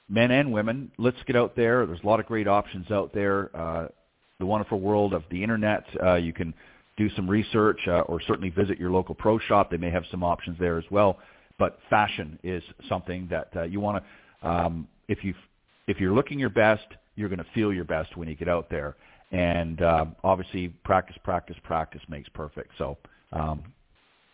[0.08, 1.86] men and women, let's get out there.
[1.86, 3.54] There's a lot of great options out there.
[3.56, 3.88] Uh,
[4.38, 5.84] the wonderful world of the internet.
[6.02, 6.52] Uh, you can
[6.96, 9.70] do some research uh, or certainly visit your local pro shop.
[9.70, 11.18] They may have some options there as well.
[11.62, 14.48] But fashion is something that uh, you want to.
[14.48, 15.32] Um, if you
[15.86, 18.68] if you're looking your best, you're going to feel your best when you get out
[18.68, 18.96] there.
[19.30, 22.72] And um, obviously, practice, practice, practice makes perfect.
[22.78, 22.98] So,
[23.32, 23.62] um,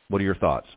[0.08, 0.68] what are your thoughts?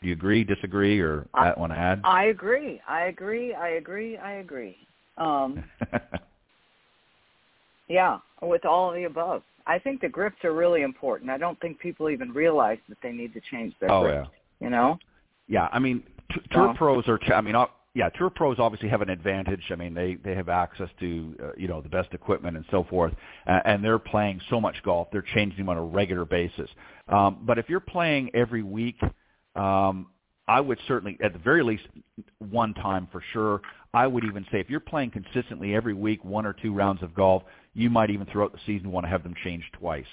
[0.00, 2.02] Do you agree, disagree, or I, want to add?
[2.04, 2.80] I agree.
[2.86, 3.52] I agree.
[3.52, 4.16] I agree.
[4.16, 4.76] I agree.
[5.18, 5.64] Um,
[7.88, 9.42] yeah, with all of the above.
[9.66, 11.30] I think the grips are really important.
[11.30, 14.28] I don't think people even realize that they need to change their oh, grips.
[14.60, 14.66] Yeah.
[14.66, 15.00] You know?
[15.48, 16.02] Yeah, I mean,
[16.32, 16.74] t- tour oh.
[16.74, 17.18] pros are.
[17.32, 17.54] I mean,
[17.94, 19.62] yeah, tour pros obviously have an advantage.
[19.70, 22.84] I mean, they they have access to uh, you know the best equipment and so
[22.84, 23.12] forth,
[23.46, 25.08] uh, and they're playing so much golf.
[25.12, 26.68] They're changing them on a regular basis.
[27.08, 28.96] Um, but if you're playing every week,
[29.54, 30.08] um,
[30.48, 31.84] I would certainly, at the very least,
[32.38, 33.60] one time for sure.
[33.92, 37.14] I would even say if you're playing consistently every week, one or two rounds of
[37.14, 40.04] golf, you might even throughout the season want to have them changed twice.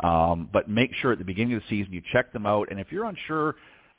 [0.00, 2.68] Um, but make sure at the beginning of the season you check them out.
[2.70, 3.54] And if you're unsure, uh,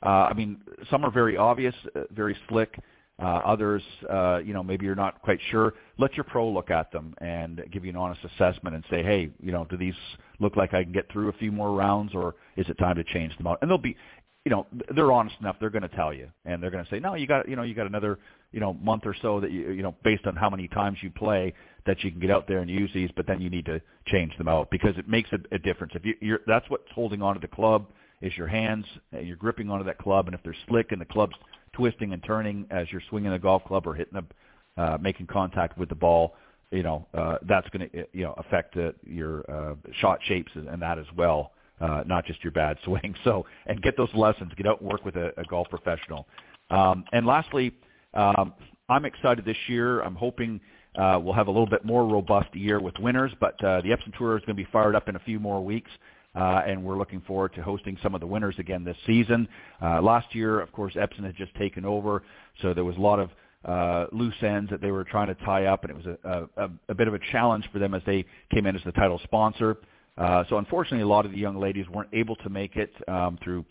[0.08, 2.78] I mean, some are very obvious, uh, very slick.
[3.22, 5.74] Uh, others, uh, you know, maybe you're not quite sure.
[5.98, 9.30] Let your pro look at them and give you an honest assessment and say, hey,
[9.40, 9.94] you know, do these
[10.40, 13.04] look like I can get through a few more rounds, or is it time to
[13.04, 13.58] change them out?
[13.62, 13.96] And they'll be,
[14.44, 15.56] you know, they're honest enough.
[15.60, 17.62] They're going to tell you, and they're going to say, no, you got, you know,
[17.62, 18.18] you got another,
[18.50, 21.10] you know, month or so that you, you know, based on how many times you
[21.10, 21.54] play,
[21.86, 23.10] that you can get out there and use these.
[23.14, 25.92] But then you need to change them out because it makes a, a difference.
[25.94, 27.86] If you, you're, that's what's holding onto the club
[28.24, 28.86] is your hands.
[29.12, 31.34] You're gripping onto that club, and if they're slick and the club's
[31.72, 35.78] twisting and turning as you're swinging the golf club or hitting the, uh, making contact
[35.78, 36.34] with the ball,
[36.70, 40.82] you know, uh, that's going to, you know, affect uh, your uh, shot shapes and
[40.82, 43.14] that as well uh, not just your bad swing.
[43.24, 44.52] So, and get those lessons.
[44.56, 46.26] Get out and work with a, a golf professional.
[46.70, 47.72] Um, and lastly,
[48.14, 48.54] um,
[48.88, 50.02] I'm excited this year.
[50.02, 50.60] I'm hoping
[50.96, 54.16] uh, we'll have a little bit more robust year with winners, but uh, the Epson
[54.16, 55.90] Tour is going to be fired up in a few more weeks.
[56.34, 59.48] Uh, and we're looking forward to hosting some of the winners again this season.
[59.82, 62.22] Uh, last year, of course, Epson had just taken over,
[62.60, 63.30] so there was a lot of
[63.64, 66.70] uh, loose ends that they were trying to tie up, and it was a, a,
[66.90, 69.78] a bit of a challenge for them as they came in as the title sponsor.
[70.18, 73.38] Uh, so unfortunately, a lot of the young ladies weren't able to make it um,
[73.42, 73.64] through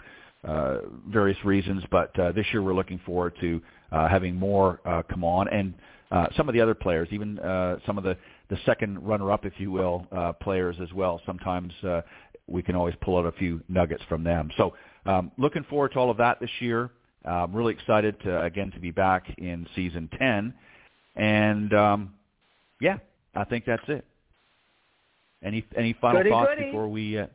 [0.43, 1.83] uh, various reasons.
[1.89, 5.73] But uh, this year, we're looking forward to uh, having more uh, come on, and
[6.11, 8.17] uh, some of the other players, even uh, some of the
[8.53, 11.19] the second runner-up, if you will, uh, players as well.
[11.25, 12.01] Sometimes uh,
[12.45, 14.51] we can always pull out a few nuggets from them.
[14.57, 14.75] So
[15.07, 16.91] um, looking forward to all of that this year.
[17.25, 20.53] I'm really excited to again to be back in season 10,
[21.15, 22.13] and um,
[22.81, 22.97] yeah,
[23.33, 24.05] I think that's it.
[25.41, 26.65] Any any final goody, thoughts goody.
[26.65, 27.17] before we?
[27.17, 27.27] Uh,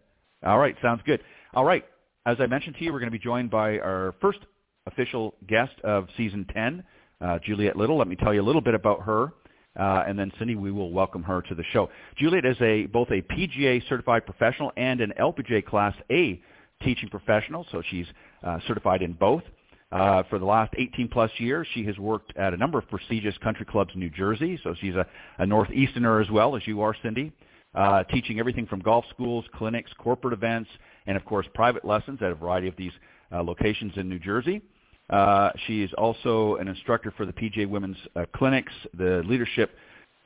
[0.45, 1.21] all right, sounds good.
[1.55, 1.87] All right,
[2.27, 4.41] as I mentioned to you, we're going to be joined by our first
[4.87, 6.85] official guest of season 10,
[7.23, 7.97] uh, Juliet Little.
[7.97, 9.33] Let me tell you a little bit about her,
[9.79, 11.91] uh, and then Cindy, we will welcome her to the show.
[12.17, 16.41] Juliet is a both a PGA certified professional and an LPGA Class A
[16.83, 18.07] teaching professional, so she's
[18.43, 19.43] uh, certified in both.
[19.91, 23.37] Uh, for the last 18 plus years, she has worked at a number of prestigious
[23.39, 25.07] country clubs in New Jersey, so she's a,
[25.39, 27.33] a Northeasterner as well as you are, Cindy
[27.75, 30.69] uh, teaching everything from golf schools, clinics, corporate events,
[31.07, 32.93] and of course private lessons at a variety of these
[33.33, 34.63] uh, locations in New Jersey.
[35.11, 39.75] Uh, she is also an instructor for the PGA Women's uh, Clinics, the leadership,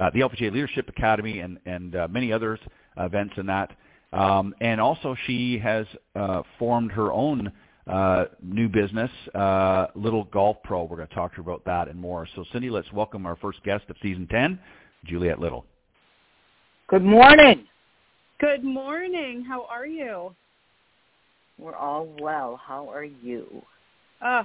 [0.01, 2.59] uh, the LPGA Leadership Academy, and and uh, many others
[2.97, 3.71] events in that.
[4.13, 7.51] Um, and also, she has uh, formed her own
[7.87, 10.85] uh, new business, uh, Little Golf Pro.
[10.85, 12.29] We're going to talk to her about that and more.
[12.37, 14.59] So, Cindy, let's welcome our first guest of season 10,
[15.07, 15.65] Juliet Little.
[16.89, 17.67] Good morning.
[18.39, 19.45] Good morning.
[19.49, 20.35] How are you?
[21.59, 22.61] We're all well.
[22.63, 23.63] How are you?
[24.23, 24.43] Oh,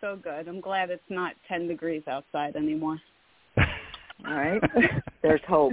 [0.00, 0.48] so good.
[0.48, 2.98] I'm glad it's not 10 degrees outside anymore.
[3.56, 4.62] All right.
[5.22, 5.72] There's hope.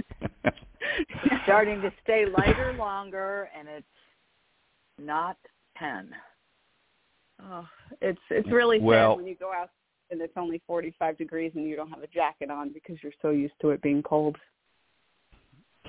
[1.44, 3.86] starting to stay lighter longer and it's
[4.98, 5.36] not
[5.78, 6.10] 10.
[7.42, 7.66] Oh,
[8.02, 9.70] it's it's really well, sad when you go out
[10.10, 13.30] and it's only 45 degrees and you don't have a jacket on because you're so
[13.30, 14.36] used to it being cold.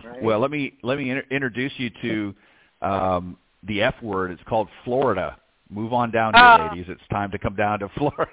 [0.03, 0.21] Right.
[0.21, 2.35] Well, let me let me inter- introduce you to
[2.81, 4.31] um, the F word.
[4.31, 5.37] It's called Florida.
[5.69, 6.85] Move on down here, uh, ladies.
[6.89, 8.31] It's time to come down to Florida.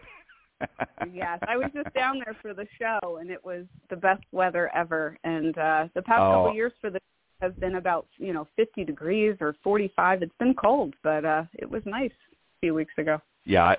[1.12, 4.70] yes, I was just down there for the show, and it was the best weather
[4.74, 5.18] ever.
[5.22, 6.32] And uh, the past oh.
[6.32, 6.98] couple of years for the
[7.42, 10.22] has been about you know 50 degrees or 45.
[10.22, 13.20] It's been cold, but uh, it was nice a few weeks ago.
[13.44, 13.76] Yeah, I,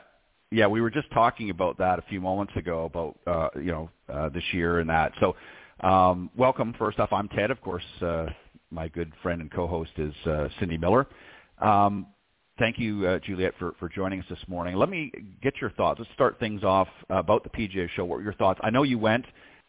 [0.51, 3.89] yeah, we were just talking about that a few moments ago about uh, you know
[4.13, 5.13] uh, this year and that.
[5.19, 5.35] So,
[5.81, 6.75] um, welcome.
[6.77, 7.49] First off, I'm Ted.
[7.49, 8.27] Of course, uh,
[8.69, 11.07] my good friend and co-host is uh, Cindy Miller.
[11.59, 12.05] Um,
[12.59, 14.75] thank you, uh, Juliet, for, for joining us this morning.
[14.75, 15.99] Let me get your thoughts.
[15.99, 18.05] Let's start things off about the PGA Show.
[18.05, 18.59] What were your thoughts?
[18.63, 19.25] I know you went.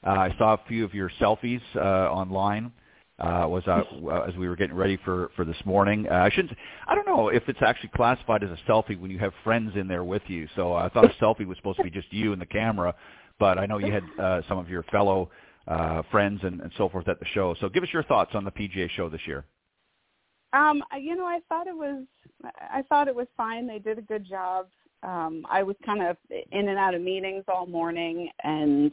[0.07, 2.73] Uh, I saw a few of your selfies uh, online.
[3.19, 3.83] Uh, was uh,
[4.29, 6.07] as we were getting ready for for this morning.
[6.09, 6.57] Uh, I shouldn't.
[6.87, 9.89] I don't know if it's actually classified as a selfie when you have friends in
[9.89, 10.47] there with you.
[10.55, 12.95] So I thought a selfie was supposed to be just you and the camera,
[13.41, 15.31] but I know you had uh, some of your fellow
[15.67, 17.57] uh, friends and, and so forth at the show.
[17.61, 19.45] So give us your thoughts on the PGA show this year.
[20.53, 22.05] Um, you know, I thought it was
[22.45, 23.67] I thought it was fine.
[23.67, 24.67] They did a good job.
[25.03, 28.91] Um, I was kind of in and out of meetings all morning, and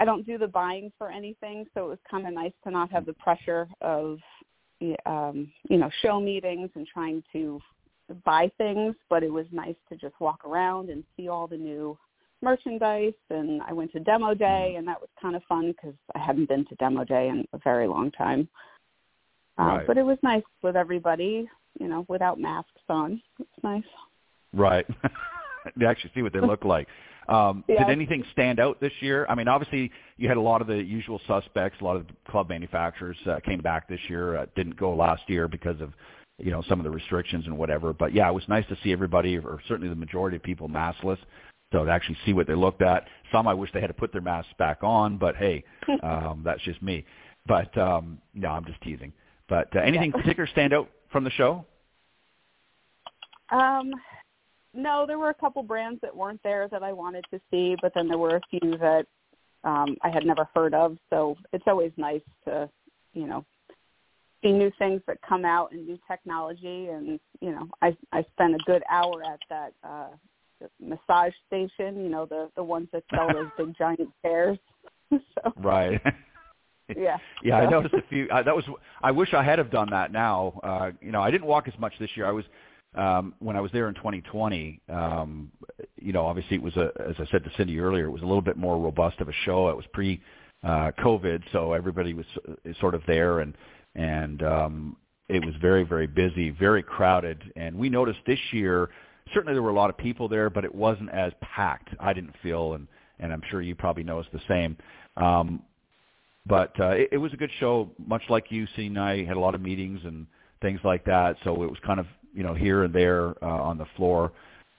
[0.00, 2.90] I don't do the buying for anything, so it was kind of nice to not
[2.90, 4.18] have the pressure of
[5.06, 7.60] um, you know show meetings and trying to
[8.24, 8.94] buy things.
[9.08, 11.96] But it was nice to just walk around and see all the new
[12.42, 13.14] merchandise.
[13.30, 16.48] And I went to demo day, and that was kind of fun because I hadn't
[16.48, 18.48] been to demo day in a very long time.
[19.58, 19.86] Uh, right.
[19.86, 23.20] But it was nice with everybody, you know, without masks on.
[23.38, 23.84] It's nice.
[24.52, 24.86] Right.
[25.78, 26.88] to actually see what they look like.
[27.28, 27.84] Um, yeah.
[27.84, 29.26] Did anything stand out this year?
[29.28, 31.78] I mean, obviously you had a lot of the usual suspects.
[31.80, 34.36] A lot of club manufacturers uh, came back this year.
[34.36, 35.92] Uh, didn't go last year because of
[36.38, 37.92] you know some of the restrictions and whatever.
[37.92, 41.18] But yeah, it was nice to see everybody, or certainly the majority of people, maskless.
[41.72, 43.06] So to actually see what they looked at.
[43.32, 45.64] Some I wish they had to put their masks back on, but hey,
[46.02, 47.04] um, that's just me.
[47.46, 49.12] But um, no, I'm just teasing.
[49.48, 50.20] But uh, anything yeah.
[50.20, 51.64] particular stand out from the show?
[53.50, 53.92] Um,
[54.72, 57.92] no, there were a couple brands that weren't there that I wanted to see, but
[57.94, 59.06] then there were a few that
[59.62, 60.98] um, I had never heard of.
[61.10, 62.68] So it's always nice to,
[63.12, 63.44] you know,
[64.42, 66.88] see new things that come out and new technology.
[66.88, 70.08] And you know, I I spent a good hour at that uh,
[70.80, 72.02] massage station.
[72.02, 74.58] You know, the the ones that sell those big giant chairs.
[75.10, 75.52] so.
[75.56, 76.00] Right.
[76.96, 77.16] yeah.
[77.42, 78.28] Yeah, I noticed a few.
[78.28, 78.64] Uh, that was.
[79.02, 80.12] I wish I had have done that.
[80.12, 82.26] Now, uh, you know, I didn't walk as much this year.
[82.26, 82.44] I was
[82.94, 84.80] um, when I was there in 2020.
[84.88, 85.50] Um,
[86.00, 88.26] you know, obviously it was a, as I said to Cindy earlier, it was a
[88.26, 89.68] little bit more robust of a show.
[89.68, 90.20] It was pre
[90.62, 93.56] uh, COVID, so everybody was uh, sort of there, and
[93.94, 94.96] and um,
[95.28, 97.52] it was very very busy, very crowded.
[97.56, 98.90] And we noticed this year,
[99.32, 101.90] certainly there were a lot of people there, but it wasn't as packed.
[102.00, 104.76] I didn't feel, and and I'm sure you probably noticed the same.
[105.16, 105.62] Um,
[106.46, 109.40] but uh, it, it was a good show, much like you, seeing I had a
[109.40, 110.26] lot of meetings and
[110.60, 111.36] things like that.
[111.44, 114.32] So it was kind of you know here and there uh, on the floor.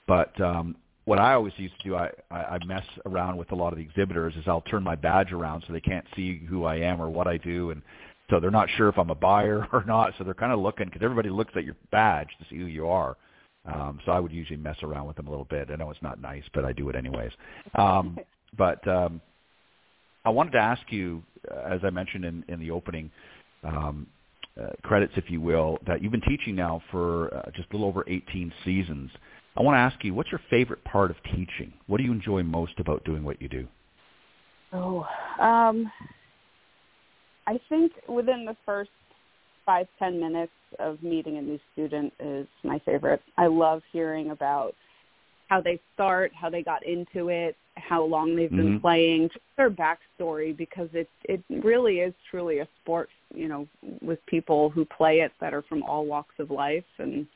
[0.08, 0.76] But um,
[1.06, 3.84] what I always used to do, I, I mess around with a lot of the
[3.84, 7.10] exhibitors, is I'll turn my badge around so they can't see who I am or
[7.10, 7.82] what I do, and
[8.30, 10.14] so they're not sure if I'm a buyer or not.
[10.18, 12.88] So they're kind of looking because everybody looks at your badge to see who you
[12.88, 13.18] are.
[13.66, 15.70] Um, so I would usually mess around with them a little bit.
[15.72, 17.32] I know it's not nice, but I do it anyways.
[17.74, 18.20] Um,
[18.58, 19.22] but um,
[20.26, 23.12] I wanted to ask you, uh, as I mentioned in, in the opening
[23.64, 24.08] um,
[24.60, 27.88] uh, credits, if you will, that you've been teaching now for uh, just a little
[27.88, 29.12] over 18 seasons.
[29.56, 31.74] I want to ask you, what's your favorite part of teaching?
[31.88, 33.68] What do you enjoy most about doing what you do?
[34.74, 35.06] Oh,
[35.40, 35.90] um,
[37.48, 38.90] I think within the first
[39.66, 43.22] five ten minutes of meeting a new student is my favorite.
[43.38, 44.76] I love hearing about
[45.48, 48.78] how they start, how they got into it, how long they've been mm-hmm.
[48.78, 53.68] playing, just their backstory because it it really is truly a sport, you know,
[54.02, 57.28] with people who play it that are from all walks of life and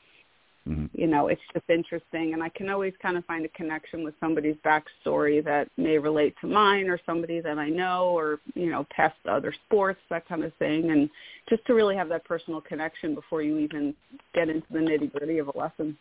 [0.66, 0.86] mm-hmm.
[0.92, 4.14] you know, it's just interesting and I can always kind of find a connection with
[4.18, 8.86] somebody's backstory that may relate to mine or somebody that I know or, you know,
[8.90, 11.10] past other sports, that kind of thing and
[11.48, 13.94] just to really have that personal connection before you even
[14.34, 15.96] get into the nitty gritty of a lesson.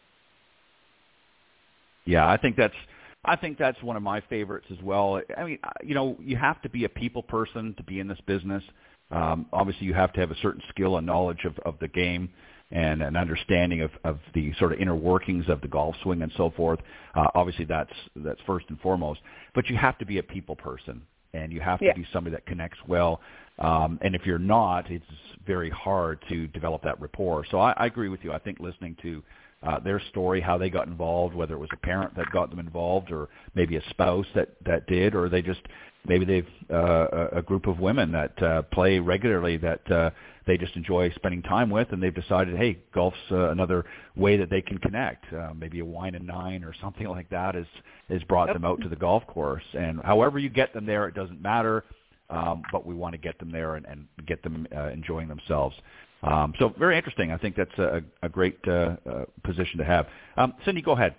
[2.06, 2.76] Yeah, I think that's
[3.26, 5.22] I think that's one of my favorites as well.
[5.38, 8.20] I mean, you know, you have to be a people person to be in this
[8.26, 8.64] business.
[9.12, 12.30] Um, obviously, you have to have a certain skill and knowledge of, of the game
[12.72, 16.32] and an understanding of, of the sort of inner workings of the golf swing and
[16.38, 16.80] so forth.
[17.16, 19.20] Uh, obviously, that's that's first and foremost.
[19.54, 21.02] But you have to be a people person,
[21.34, 21.94] and you have to yeah.
[21.94, 23.20] be somebody that connects well.
[23.58, 25.04] Um, and if you're not, it's
[25.46, 27.46] very hard to develop that rapport.
[27.52, 28.32] So I, I agree with you.
[28.32, 29.22] I think listening to
[29.64, 32.60] uh, their story, how they got involved, whether it was a parent that got them
[32.60, 35.62] involved, or maybe a spouse that that did, or they just
[36.06, 40.10] maybe they've uh, a group of women that uh, play regularly that uh,
[40.48, 43.86] they just enjoy spending time with, and they've decided, hey, golf's uh, another
[44.16, 45.32] way that they can connect.
[45.34, 47.68] Uh, maybe a wine and nine or something like that is
[48.10, 48.56] has brought yep.
[48.56, 49.64] them out to the golf course.
[49.74, 51.84] And however you get them there, it doesn't matter.
[52.32, 55.76] Um, but we want to get them there and, and get them uh, enjoying themselves.
[56.22, 57.32] Um, so very interesting.
[57.32, 60.08] I think that's a, a great uh, uh, position to have.
[60.38, 61.16] Um, Cindy, go ahead.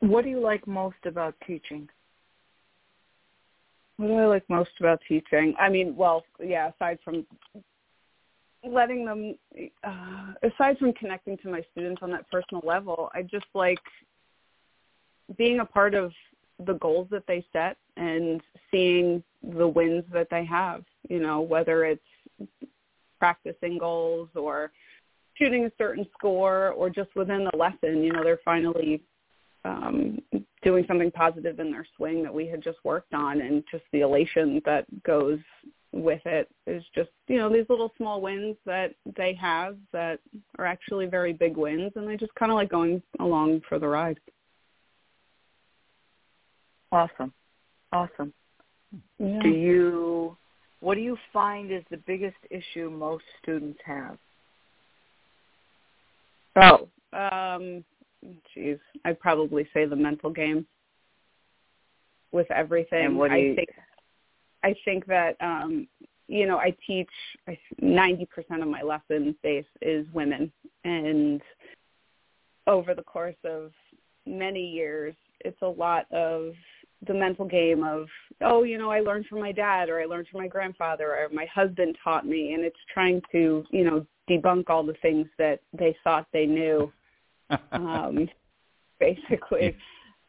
[0.00, 1.88] What do you like most about teaching?
[3.96, 5.54] What do I like most about teaching?
[5.60, 7.24] I mean, well, yeah, aside from
[8.64, 9.36] letting them,
[9.84, 13.78] uh, aside from connecting to my students on that personal level, I just like
[15.36, 16.12] being a part of
[16.66, 18.40] the goals that they set and
[18.70, 22.00] seeing the wins that they have, you know, whether it's
[23.18, 24.72] practicing goals or
[25.34, 29.02] shooting a certain score or just within the lesson, you know, they're finally
[29.64, 30.18] um,
[30.62, 34.00] doing something positive in their swing that we had just worked on and just the
[34.00, 35.38] elation that goes
[35.92, 40.18] with it is just, you know, these little small wins that they have that
[40.58, 43.86] are actually very big wins and they just kind of like going along for the
[43.86, 44.18] ride.
[46.90, 47.32] Awesome.
[47.92, 48.32] Awesome.
[49.18, 49.40] Yeah.
[49.42, 50.36] Do you
[50.82, 54.18] what do you find is the biggest issue most students have?
[56.56, 57.84] Oh, um,
[58.52, 60.66] geez, I'd probably say the mental game
[62.32, 63.06] with everything.
[63.06, 63.52] And what do you...
[63.52, 63.68] I think
[64.64, 65.86] I think that um,
[66.26, 67.10] you know I teach
[67.80, 70.52] ninety percent of my lesson base is women,
[70.84, 71.40] and
[72.66, 73.70] over the course of
[74.26, 75.14] many years,
[75.44, 76.54] it's a lot of
[77.06, 78.06] the mental game of
[78.42, 81.28] oh you know i learned from my dad or i learned from my grandfather or
[81.32, 82.54] my husband taught me.
[82.54, 86.92] And it's trying to you know debunk all the things that they thought they knew
[87.72, 88.28] um
[88.98, 89.76] basically.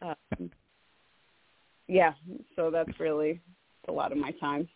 [0.02, 0.50] Um,
[1.88, 2.14] yeah
[2.56, 3.40] so that's really
[3.88, 4.68] a lot of my time.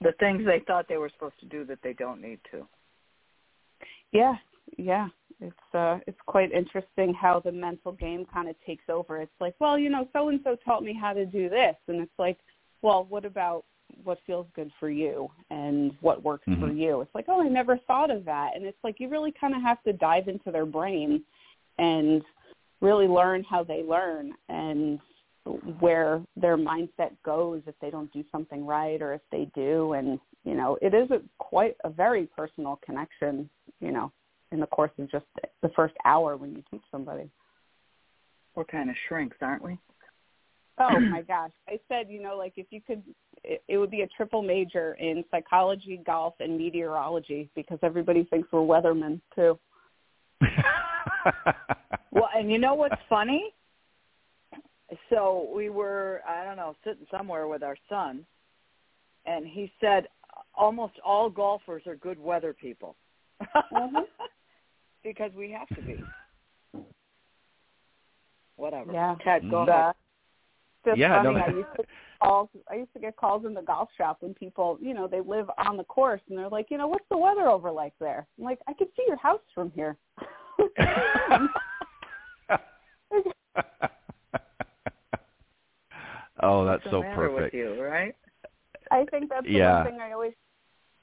[0.00, 2.66] The things they thought they were supposed to do that they don't need to.
[4.12, 4.34] Yeah
[4.76, 5.08] yeah
[5.40, 9.20] it's uh it's quite interesting how the mental game kind of takes over.
[9.20, 11.76] It's like well you know so and so taught me how to do this.
[11.88, 12.38] And it's like
[12.82, 13.64] well what about
[14.04, 16.60] what feels good for you and what works mm-hmm.
[16.60, 17.00] for you?
[17.00, 18.52] It's like oh i never thought of that.
[18.54, 21.22] And it's like you really kind of have to dive into their brain
[21.78, 22.22] and
[22.80, 24.98] really learn how they learn and
[25.78, 29.92] where their mindset goes if they don't do something right or if they do.
[29.94, 33.48] And you know it is a quite a very personal connection
[33.80, 34.10] you know
[34.52, 35.26] in the course of just
[35.62, 37.30] the first hour when you teach somebody.
[38.54, 39.78] We're kind of shrinks, aren't we?
[40.80, 41.50] Oh my gosh.
[41.68, 43.02] I said, you know, like if you could
[43.44, 48.48] it, it would be a triple major in psychology, golf, and meteorology because everybody thinks
[48.52, 49.58] we're weathermen too.
[52.10, 53.52] well, and you know what's funny?
[55.10, 58.24] So we were, I don't know, sitting somewhere with our son,
[59.26, 60.06] and he said
[60.54, 62.96] almost all golfers are good weather people.
[63.72, 63.98] Mm-hmm
[65.02, 66.02] because we have to be.
[68.56, 68.92] Whatever.
[68.92, 69.14] Yeah.
[69.24, 69.94] Ted, go ahead.
[70.84, 71.34] Just yeah, funny.
[71.34, 71.84] no, I used to
[72.22, 72.48] calls.
[72.70, 75.48] I used to get calls in the golf shop when people, you know, they live
[75.58, 78.26] on the course and they're like, you know, what's the weather over like there?
[78.38, 79.96] I'm like, I can see your house from here.
[86.42, 87.54] oh, that's so perfect.
[87.54, 88.14] With you, right?
[88.90, 89.82] I think that's the yeah.
[89.82, 90.32] one thing I always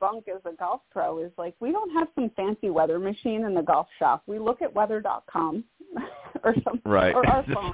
[0.06, 3.56] bunk as a golf pro is like we don't have some fancy weather machine in
[3.56, 4.22] the golf shop.
[4.28, 5.64] We look at weather.com
[6.43, 7.16] or something right.
[7.16, 7.74] or our phone.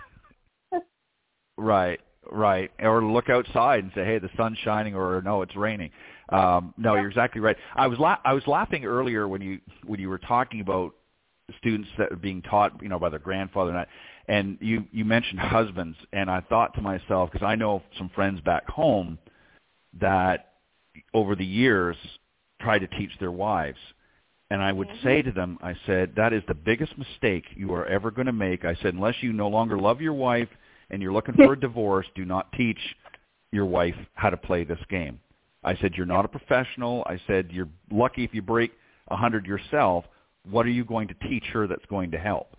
[1.57, 1.99] right,
[2.31, 2.71] right.
[2.79, 5.91] Or look outside and say, "Hey, the sun's shining," or "No, it's raining."
[6.29, 7.01] Um, no, yeah.
[7.01, 7.57] you're exactly right.
[7.75, 10.93] I was la- I was laughing earlier when you when you were talking about
[11.57, 13.89] students that are being taught, you know, by their grandfather and that,
[14.29, 18.39] and you you mentioned husbands, and I thought to myself because I know some friends
[18.39, 19.19] back home
[19.99, 20.53] that
[21.13, 21.97] over the years
[22.61, 23.79] tried to teach their wives.
[24.49, 25.07] And I would mm-hmm.
[25.07, 28.33] say to them, I said, that is the biggest mistake you are ever going to
[28.33, 28.65] make.
[28.65, 30.49] I said, unless you no longer love your wife
[30.89, 32.79] and you're looking for a divorce, do not teach
[33.51, 35.19] your wife how to play this game.
[35.63, 37.03] I said, you're not a professional.
[37.05, 38.71] I said, you're lucky if you break
[39.09, 40.05] a hundred yourself.
[40.49, 42.57] What are you going to teach her that's going to help?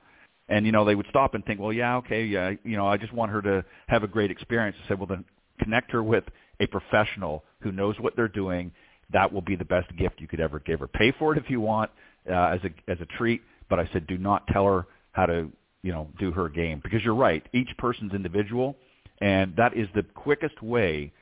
[0.49, 2.97] And, you know, they would stop and think, well, yeah, okay, yeah, you know, I
[2.97, 4.77] just want her to have a great experience.
[4.85, 5.25] I said, well, then
[5.61, 6.25] connect her with
[6.61, 8.73] a professional who knows what they're doing.
[9.13, 10.89] That will be the best gift you could ever give her.
[10.89, 11.91] Pay for it if you want
[12.31, 15.51] uh, as a as a treat, but I said do not tell her how to
[15.83, 17.45] you know do her game because you're right.
[17.53, 18.77] Each person's individual,
[19.21, 21.13] and that is the quickest way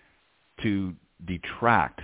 [0.63, 0.95] to
[1.27, 2.01] detract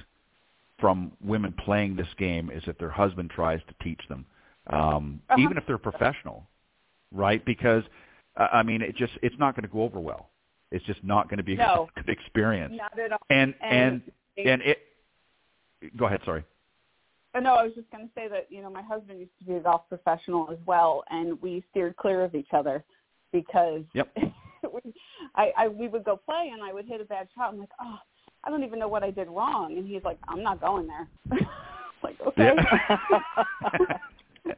[0.80, 4.26] from women playing this game is if their husband tries to teach them.
[4.68, 5.40] um, Uh-huh.
[5.40, 6.46] even if they're professional,
[7.12, 7.42] right?
[7.44, 7.82] Because
[8.36, 10.28] uh, I mean, it just it's not going to go over well.
[10.72, 12.74] It's just not going to be a good experience.
[12.76, 13.18] Not at all.
[13.30, 14.02] And and
[14.36, 14.78] And- and it.
[15.96, 16.20] Go ahead.
[16.24, 16.44] Sorry.
[17.32, 19.44] But no, I was just going to say that you know my husband used to
[19.44, 22.82] be a golf professional as well, and we steered clear of each other
[23.32, 24.08] because Yep.
[24.72, 24.94] we,
[25.34, 27.52] I, I we would go play and I would hit a bad shot.
[27.52, 27.98] I'm like, oh,
[28.44, 31.08] I don't even know what I did wrong, and he's like, I'm not going there.
[32.02, 32.54] like, okay.
[32.54, 32.96] Yeah.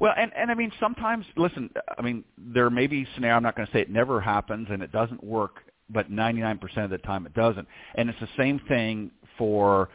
[0.00, 3.56] well, and and I mean sometimes listen, I mean there may be scenario I'm not
[3.56, 7.26] going to say it never happens and it doesn't work, but 99% of the time
[7.26, 7.68] it doesn't.
[7.94, 9.88] And it's the same thing for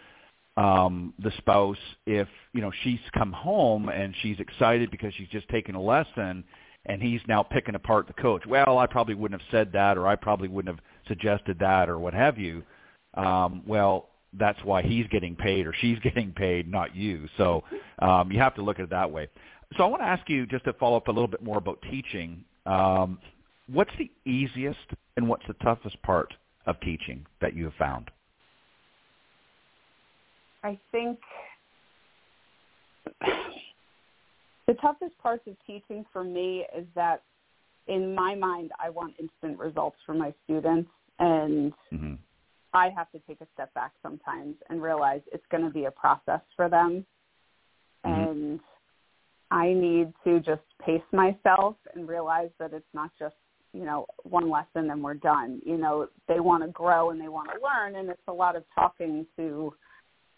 [0.58, 5.47] um the spouse if, you know, she's come home and she's excited because she's just
[5.49, 6.43] taken a lesson
[6.86, 8.45] and he's now picking apart the coach.
[8.45, 11.99] Well, I probably wouldn't have said that or I probably wouldn't have suggested that or
[11.99, 12.64] what have you.
[13.16, 17.28] Um well, that's why he's getting paid or she's getting paid, not you.
[17.38, 17.64] So
[17.99, 19.30] um, you have to look at it that way.
[19.78, 21.82] So I want to ask you just to follow up a little bit more about
[21.89, 22.43] teaching.
[22.66, 23.20] Um,
[23.72, 24.80] what's the easiest
[25.18, 26.34] and what's the toughest part
[26.66, 28.10] of teaching that you have found?
[30.68, 31.18] I think
[34.68, 37.24] the toughest parts of teaching for me is that
[37.88, 40.89] in my mind I want instant results for my students
[41.20, 42.15] and Mm-hmm.
[42.74, 45.91] I have to take a step back sometimes and realize it's going to be a
[45.91, 47.05] process for them
[48.05, 48.30] Mhm.
[48.30, 48.59] and
[49.49, 53.36] I need to just pace myself and realize that it's not just
[53.74, 57.30] you know one lesson and we're done you know they want to grow and they
[57.30, 59.74] want to learn and it's a lot of talking to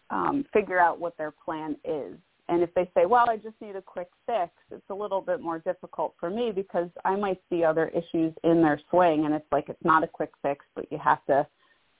[0.09, 2.15] um, figure out what their plan is.
[2.47, 5.39] And if they say, well, I just need a quick fix, it's a little bit
[5.39, 9.45] more difficult for me because I might see other issues in their swing and it's
[9.51, 11.45] like it's not a quick fix, but you have to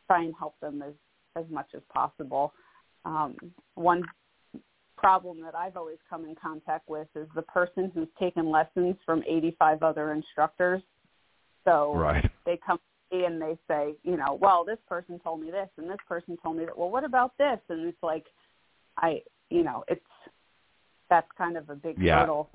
[0.08, 0.94] try and help them as,
[1.36, 2.52] as much as possible.
[3.06, 3.36] Um,
[3.76, 4.04] one
[4.98, 9.24] problem that I've always come in contact with is the person who's taken lessons from
[9.28, 10.82] 85 other instructors.
[11.64, 12.26] So Right.
[12.46, 12.80] they come
[13.12, 16.58] and they say, you know, well, this person told me this and this person told
[16.58, 16.78] me that.
[16.78, 17.60] Well, what about this?
[17.70, 18.26] And it's like,
[18.98, 20.02] I, you know, it's
[21.10, 22.20] that's kind of a big Yeah.
[22.20, 22.50] hurdle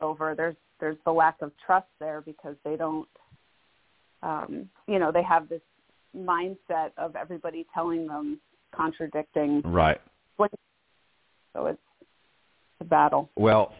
[0.00, 0.34] over.
[0.34, 3.08] There's there's the lack of trust there because they don't,
[4.22, 5.62] um, you know, they have this
[6.16, 8.40] mindset of everybody telling them
[8.72, 9.62] contradicting.
[9.62, 10.00] Right.
[11.54, 11.80] So it's
[12.80, 13.30] a battle.
[13.36, 13.72] Well,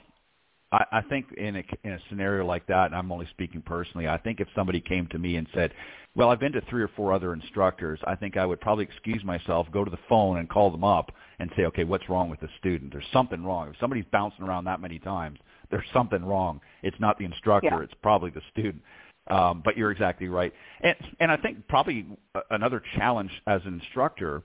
[0.75, 4.09] I, I think in a, in a scenario like that, and I'm only speaking personally,
[4.09, 5.73] I think if somebody came to me and said,
[6.17, 9.23] well, I've been to three or four other instructors, I think I would probably excuse
[9.25, 12.41] myself, go to the phone and call them up and say, okay, what's wrong with
[12.41, 12.93] the student?
[12.93, 13.69] There's something wrong.
[13.69, 15.39] If somebody's bouncing around that many times,
[15.71, 16.61] there's something wrong.
[16.83, 17.81] It's not the instructor, Yeah.
[17.81, 18.83] it's probably the student.
[19.29, 20.53] Um, but you're exactly right.
[20.83, 22.07] And, and I think probably
[22.51, 24.43] another challenge as an instructor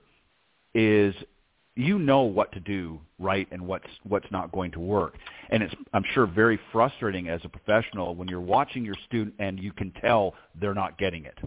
[0.74, 1.14] is
[1.80, 5.14] you know what to do right and what's what's not going to work.
[5.50, 9.58] And it's i'm sure very frustrating as a professional when you're watching your student and
[9.58, 11.38] you can tell they're not getting it.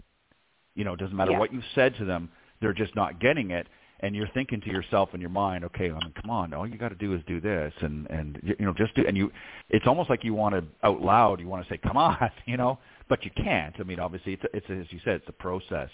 [0.74, 1.38] You know it doesn't matter Yeah.
[1.38, 2.28] what you've said to them
[2.60, 3.66] they're just not getting it.
[4.00, 6.78] And you're thinking to yourself in your mind okay I mean, come on all you
[6.78, 7.72] got to do is do this.
[7.80, 9.30] And and you know just do and you
[9.70, 12.16] it's almost like you want to out loud you want to say come on
[12.46, 12.78] you know?
[13.08, 13.74] But you can't.
[13.78, 15.90] I mean obviously it's, it's as you said it's a process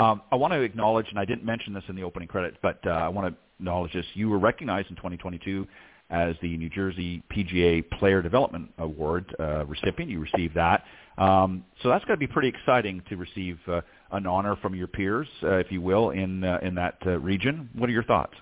[0.00, 2.78] um, I want to acknowledge, and I didn't mention this in the opening credits, but
[2.86, 4.06] uh, I want to acknowledge this.
[4.14, 5.66] You were recognized in 2022
[6.08, 10.10] as the New Jersey PGA Player Development Award uh, recipient.
[10.10, 10.84] You received that.
[11.18, 13.82] Um, so that's got to be pretty exciting to receive uh,
[14.12, 17.68] an honor from your peers, uh, if you will, in uh, in that uh, region.
[17.76, 18.34] What are your thoughts?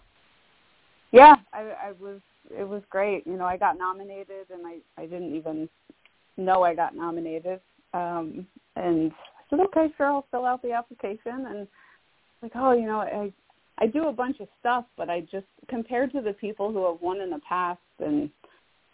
[1.10, 2.20] Yeah, I, I was.
[2.56, 3.26] It was great.
[3.26, 5.68] You know, I got nominated, and I I didn't even
[6.36, 7.60] know I got nominated.
[7.92, 8.46] Um,
[8.76, 9.12] and
[9.50, 11.46] said, okay, sure, I'll fill out the application.
[11.46, 11.68] And
[12.42, 13.32] like, oh, you know, I
[13.80, 17.00] I do a bunch of stuff, but I just compared to the people who have
[17.00, 18.28] won in the past, and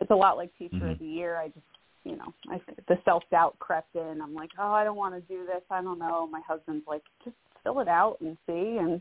[0.00, 0.98] it's a lot like Teacher of Mhm.
[0.98, 1.36] the Year.
[1.36, 1.66] I just
[2.05, 4.20] you know, I the self doubt crept in.
[4.20, 5.62] I'm like, oh, I don't want to do this.
[5.70, 6.26] I don't know.
[6.26, 8.76] My husband's like, just fill it out and see.
[8.78, 9.00] And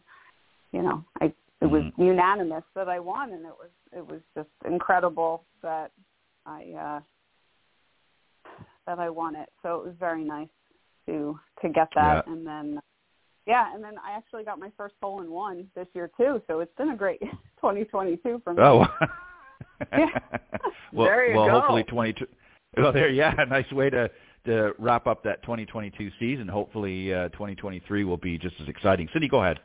[0.72, 1.98] you know, I it was Mhm.
[1.98, 5.92] unanimous that I won, and it was it was just incredible that
[6.46, 7.02] I uh,
[8.86, 9.50] that I won it.
[9.62, 10.50] So it was very nice
[11.08, 12.80] to to get that, and then
[13.46, 16.42] yeah, and then I actually got my first hole in one this year too.
[16.48, 17.20] So it's been a great
[17.62, 18.62] 2022 for me.
[18.62, 18.86] Oh.
[19.92, 20.08] Yeah.
[20.94, 21.60] well, There you well, go.
[21.60, 22.26] hopefully 22.
[22.78, 24.10] Well, there, yeah, a nice way to
[24.46, 26.48] to wrap up that 2022 season.
[26.48, 29.10] Hopefully, uh, 2023 will be just as exciting.
[29.14, 29.60] Cindy, go ahead.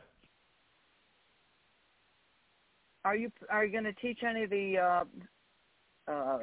[3.05, 4.77] Are you are you going to teach any of the?
[4.77, 6.39] Uh, uh,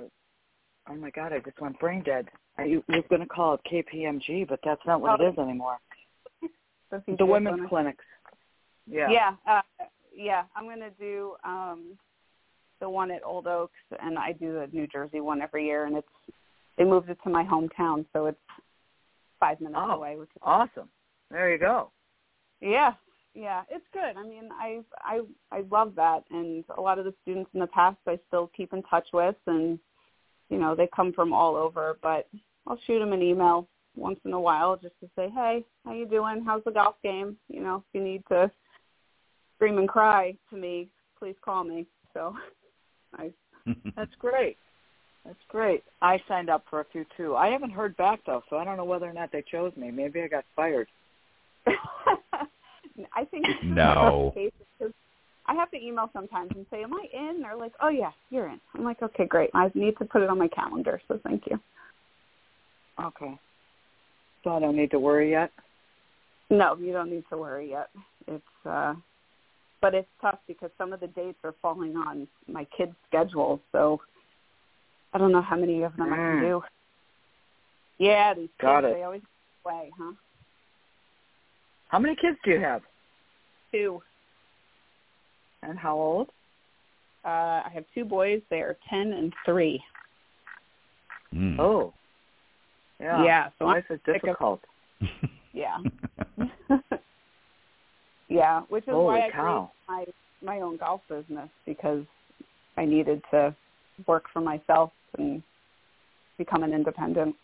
[0.88, 1.32] oh my God!
[1.32, 2.26] I just went brain dead.
[2.58, 5.30] You you're going to call it KPMG, but that's not what it Oh.
[5.32, 5.78] is anymore.
[7.18, 7.68] The, women's clinic.
[7.68, 8.04] clinics.
[8.86, 9.10] Yeah.
[9.10, 9.60] Yeah, uh,
[10.14, 10.44] yeah.
[10.54, 11.98] I'm gonna do um,
[12.80, 15.96] the one at Old Oaks, and I do the New Jersey one every year, and
[15.96, 16.08] it's
[16.78, 18.38] they moved it to my hometown, so it's
[19.40, 20.16] five minutes oh, away.
[20.16, 20.88] Which is awesome.
[21.30, 21.90] There you go.
[22.60, 22.94] Yeah,
[23.34, 24.16] yeah, it's good.
[24.16, 25.20] I mean, I I
[25.50, 28.72] I love that, and a lot of the students in the past I still keep
[28.72, 29.78] in touch with, and
[30.48, 31.98] you know they come from all over.
[32.02, 32.28] But
[32.66, 36.06] I'll shoot them an email once in a while just to say, hey, how you
[36.06, 36.44] doing?
[36.44, 37.36] How's the golf game?
[37.48, 38.50] You know, if you need to
[39.56, 40.88] scream and cry to me,
[41.18, 41.86] please call me.
[42.12, 42.34] So,
[43.14, 43.30] I
[43.96, 44.56] that's great.
[45.24, 45.82] That's great.
[46.00, 47.34] I signed up for a few too.
[47.34, 49.90] I haven't heard back though, so I don't know whether or not they chose me.
[49.90, 50.86] Maybe I got fired.
[51.66, 54.32] I think no.
[55.46, 58.48] I have to email sometimes and say, "Am I in?" They're like, "Oh yeah, you're
[58.48, 59.50] in." I'm like, "Okay, great.
[59.54, 61.58] I need to put it on my calendar, so thank you."
[63.02, 63.38] Okay.
[64.42, 65.52] So I don't need to worry yet.
[66.50, 67.90] No, you don't need to worry yet.
[68.26, 68.94] It's uh
[69.80, 74.00] but it's tough because some of the dates are falling on my kids' schedules, so
[75.12, 76.12] I don't know how many of them mm.
[76.12, 76.40] I can mm.
[76.40, 76.62] do.
[77.98, 78.94] Yeah, these Got kids it.
[78.96, 79.22] they always
[79.64, 80.12] away, huh?
[81.88, 82.82] How many kids do you have?
[83.72, 84.02] Two.
[85.66, 86.28] And how old?
[87.24, 88.40] Uh, I have two boys.
[88.50, 89.82] They are ten and three.
[91.34, 91.58] Mm.
[91.58, 91.92] Oh.
[93.00, 93.24] Yeah.
[93.24, 93.48] Yeah.
[93.58, 94.60] So life is difficult.
[95.52, 95.78] yeah.
[98.28, 99.70] yeah, which is Holy why I cow.
[99.88, 102.04] created my my own golf business because
[102.76, 103.54] I needed to
[104.06, 105.42] work for myself and
[106.38, 107.34] become an independent.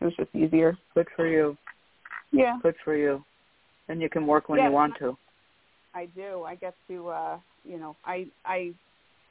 [0.00, 0.78] It was just easier.
[0.94, 1.56] Good for you.
[2.32, 2.58] Yeah.
[2.62, 3.22] Good for you.
[3.88, 5.16] And you can work when yeah, you want to.
[5.94, 6.44] I do.
[6.44, 8.72] I get to uh, you know, I I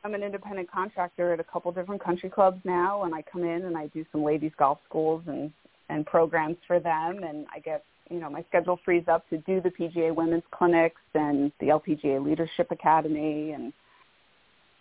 [0.03, 3.65] I'm an independent contractor at a couple different country clubs now and I come in
[3.65, 5.51] and I do some ladies golf schools and
[5.89, 9.61] and programs for them and I get you know, my schedule frees up to do
[9.61, 13.71] the PGA women's clinics and the LPGA Leadership Academy and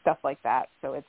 [0.00, 0.68] stuff like that.
[0.82, 1.06] So it's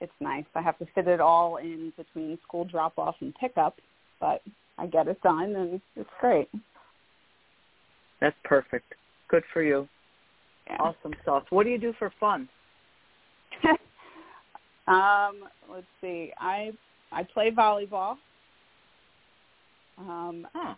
[0.00, 0.44] it's nice.
[0.54, 3.76] I have to fit it all in between school drop off and pickup,
[4.20, 4.42] but
[4.76, 6.48] I get it done and it's great.
[8.20, 8.94] That's perfect.
[9.28, 9.88] Good for you.
[10.68, 10.76] Yeah.
[10.80, 11.44] Awesome stuff.
[11.50, 12.48] What do you do for fun?
[14.86, 16.32] um, let's see.
[16.38, 16.72] I
[17.12, 18.16] I play volleyball.
[19.98, 20.74] Um, huh.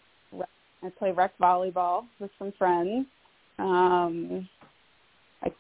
[0.82, 3.07] I play rec volleyball with some friends.
[3.59, 4.49] Um,
[5.43, 5.51] I,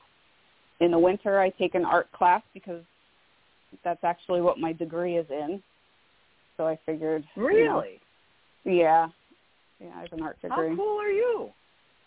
[0.80, 2.82] in the winter, I take an art class because
[3.82, 5.62] that's actually what my degree is in.
[6.56, 7.24] So I figured.
[7.36, 8.00] Really?
[8.64, 9.08] You know, yeah.
[9.80, 10.70] Yeah, I have an art degree.
[10.70, 11.50] How cool are you?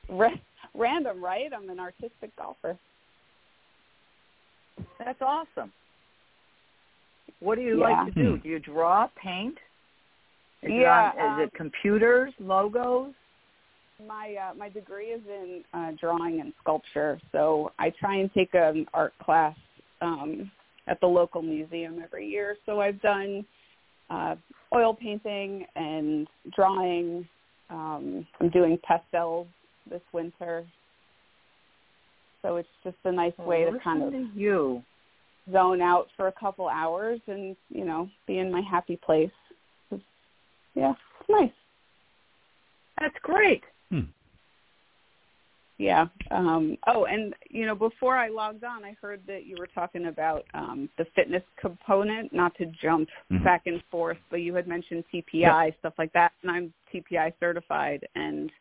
[0.10, 0.30] Ra-
[0.74, 1.52] random, right?
[1.56, 2.78] I'm an artistic golfer.
[5.00, 5.72] That's awesome.
[7.40, 8.04] What do you Yeah.
[8.04, 8.38] like to do?
[8.38, 9.58] Do you draw, paint?
[10.62, 13.14] Is Yeah, It on, um, is it computers, logos?
[14.06, 18.54] My uh, my degree is in uh, drawing and sculpture, so I try and take
[18.54, 19.58] an art class
[20.02, 20.52] um,
[20.88, 22.58] at the local museum every year.
[22.66, 23.46] So I've done
[24.10, 24.36] uh,
[24.74, 27.28] oil painting and drawing.
[27.70, 29.48] Um, I'm doing pastels
[29.90, 30.66] this winter,
[32.42, 34.84] so it's just a nice way Well, to kind of to you.
[35.52, 39.32] zone out for a couple hours and you know be in my happy place.
[39.92, 40.04] It's,
[40.76, 41.52] yeah, it's nice.
[43.00, 43.64] That's great.
[43.90, 44.02] Hmm.
[45.80, 46.08] Yeah.
[46.30, 50.08] Um, oh, and you know, before I logged on, I heard that you were talking
[50.08, 53.44] about um, the fitness component, not to jump Mhm.
[53.46, 58.06] back and forth, but you had mentioned TPI stuff like that, and I'm TPI certified,
[58.16, 58.52] and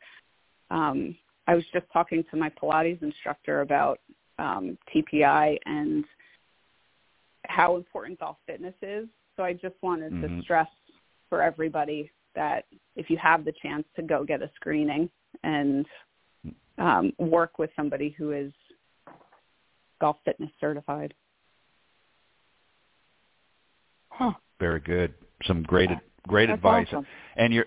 [0.70, 1.16] um,
[1.46, 4.00] I was just talking to my Pilates instructor about
[4.38, 6.04] um, TPI and
[7.46, 9.08] how important golf fitness is.
[9.36, 10.36] So I just wanted Mhm.
[10.36, 10.68] to stress
[11.28, 12.66] for everybody that
[12.96, 15.10] if you have the chance to go get a screening
[15.42, 15.86] and
[16.78, 18.52] um, work with somebody who is
[20.00, 21.14] golf fitness certified.
[24.10, 24.34] Huh.
[24.60, 25.14] Very good.
[25.44, 25.90] Some great
[26.26, 26.86] great That's advice.
[26.88, 27.06] awesome.
[27.36, 27.66] And you're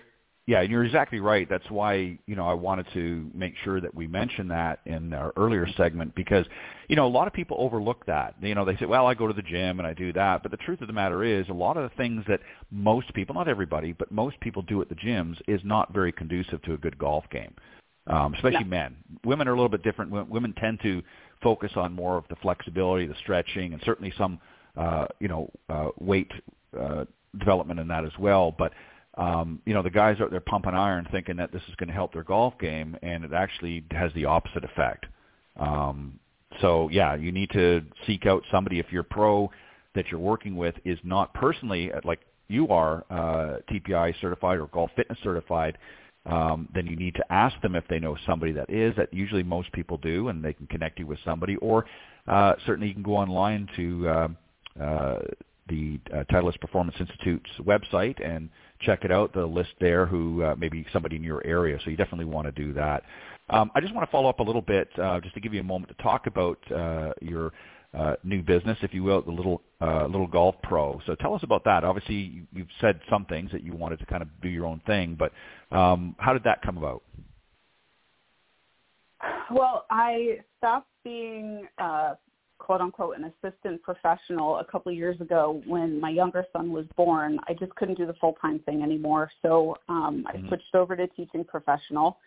[0.52, 1.48] yeah, and you're exactly right.
[1.48, 5.32] That's why, you know, I wanted to make sure that we mention that in our
[5.38, 6.44] earlier segment because,
[6.88, 8.34] you know, a lot of people overlook that.
[8.42, 10.42] You know, they say, well, I go to the gym and I do that.
[10.42, 12.40] But the truth of the matter is a lot of the things that
[12.70, 16.60] most people, not everybody, but most people do at the gyms is not very conducive
[16.64, 17.54] to a good golf game,
[18.08, 18.76] um, especially No.
[18.82, 18.96] men.
[19.24, 20.10] Women are a little bit different.
[20.10, 21.02] Wo- Women tend to
[21.42, 24.38] focus on more of the flexibility, the stretching, and certainly some,
[24.76, 26.30] uh, you know, uh, weight
[26.78, 27.06] uh,
[27.38, 28.54] development in that as well.
[28.56, 28.74] But
[29.18, 31.94] um, you know, the guys out there pumping iron thinking that this is going to
[31.94, 35.06] help their golf game, and it actually has the opposite effect.
[35.58, 36.18] Um,
[36.60, 39.50] so yeah, you need to seek out somebody if your pro
[39.94, 44.66] that you're working with is not personally uh, like you are uh, TPI certified or
[44.68, 45.78] golf fitness certified.
[46.24, 48.94] Um, then you need to ask them if they know somebody that is.
[48.96, 51.56] That usually most people do, and they can connect you with somebody.
[51.56, 51.84] Or
[52.28, 54.28] uh, certainly you can go online to uh,
[54.80, 55.18] uh,
[55.68, 58.48] the uh, Titleist Performance Institute's website and
[58.80, 59.32] check it out.
[59.32, 61.78] The list there who uh, maybe somebody in your area.
[61.84, 63.04] So you definitely want to do that.
[63.50, 65.60] Um, I just want to follow up a little bit, uh, just to give you
[65.60, 67.52] a moment to talk about uh, your
[67.94, 71.00] uh, new business, if you will, the little uh, little golf pro.
[71.06, 71.84] So tell us about that.
[71.84, 74.80] Obviously, you, you've said some things that you wanted to kind of do your own
[74.86, 75.32] thing, but
[75.76, 77.02] um, how did that come about?
[79.50, 82.14] Well, I stopped being uh,
[82.62, 86.86] quote unquote an assistant professional a couple of years ago when my younger son was
[86.96, 87.40] born.
[87.48, 90.46] I just couldn't do the full time thing anymore, so um, I mm-hmm.
[90.48, 92.18] switched over to teaching professional,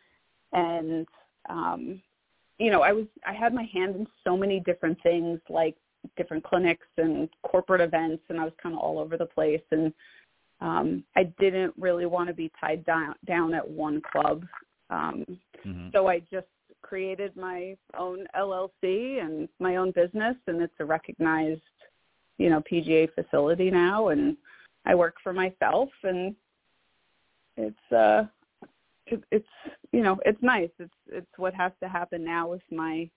[0.52, 1.08] and
[1.50, 2.02] um,
[2.60, 5.76] you know, I was I had my hand in so many different things like
[6.18, 9.92] different clinics and corporate events and I was kind of all over the place and
[10.62, 14.46] um I didn't really want to be tied down down at one club.
[14.90, 15.26] Um
[15.66, 15.88] mm-hmm.
[15.94, 16.48] so I just
[16.86, 21.62] created my own LLC and my own business and it's a recognized,
[22.38, 24.38] you know, PGA facility now and
[24.86, 26.36] I work for myself and
[27.58, 28.24] it's uh
[29.08, 29.48] it, it's
[29.92, 30.70] you know it's nice.
[30.80, 33.10] It's it's what has to happen now with my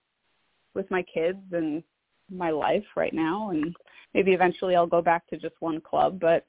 [0.73, 1.83] with my kids and
[2.31, 3.75] my life right now and
[4.13, 6.45] maybe eventually I'll go back to just one club but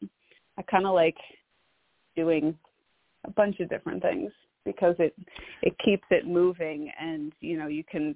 [0.59, 1.17] I kind of like
[2.17, 2.55] doing
[3.25, 4.31] a bunch of different things
[4.65, 5.15] because it
[5.63, 8.15] it keeps it moving and you know you can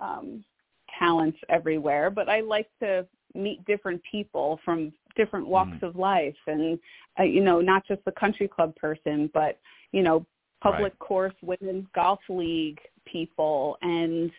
[0.00, 0.44] um
[0.98, 5.82] talents everywhere but I like to meet different people from different walks mm.
[5.82, 6.78] of life and
[7.18, 9.58] uh, you know not just the country club person but
[9.92, 10.24] you know
[10.62, 10.98] public right.
[10.98, 14.30] course women's golf league people and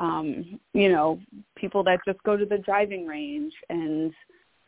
[0.00, 1.18] um you know
[1.56, 4.12] people that just go to the driving range and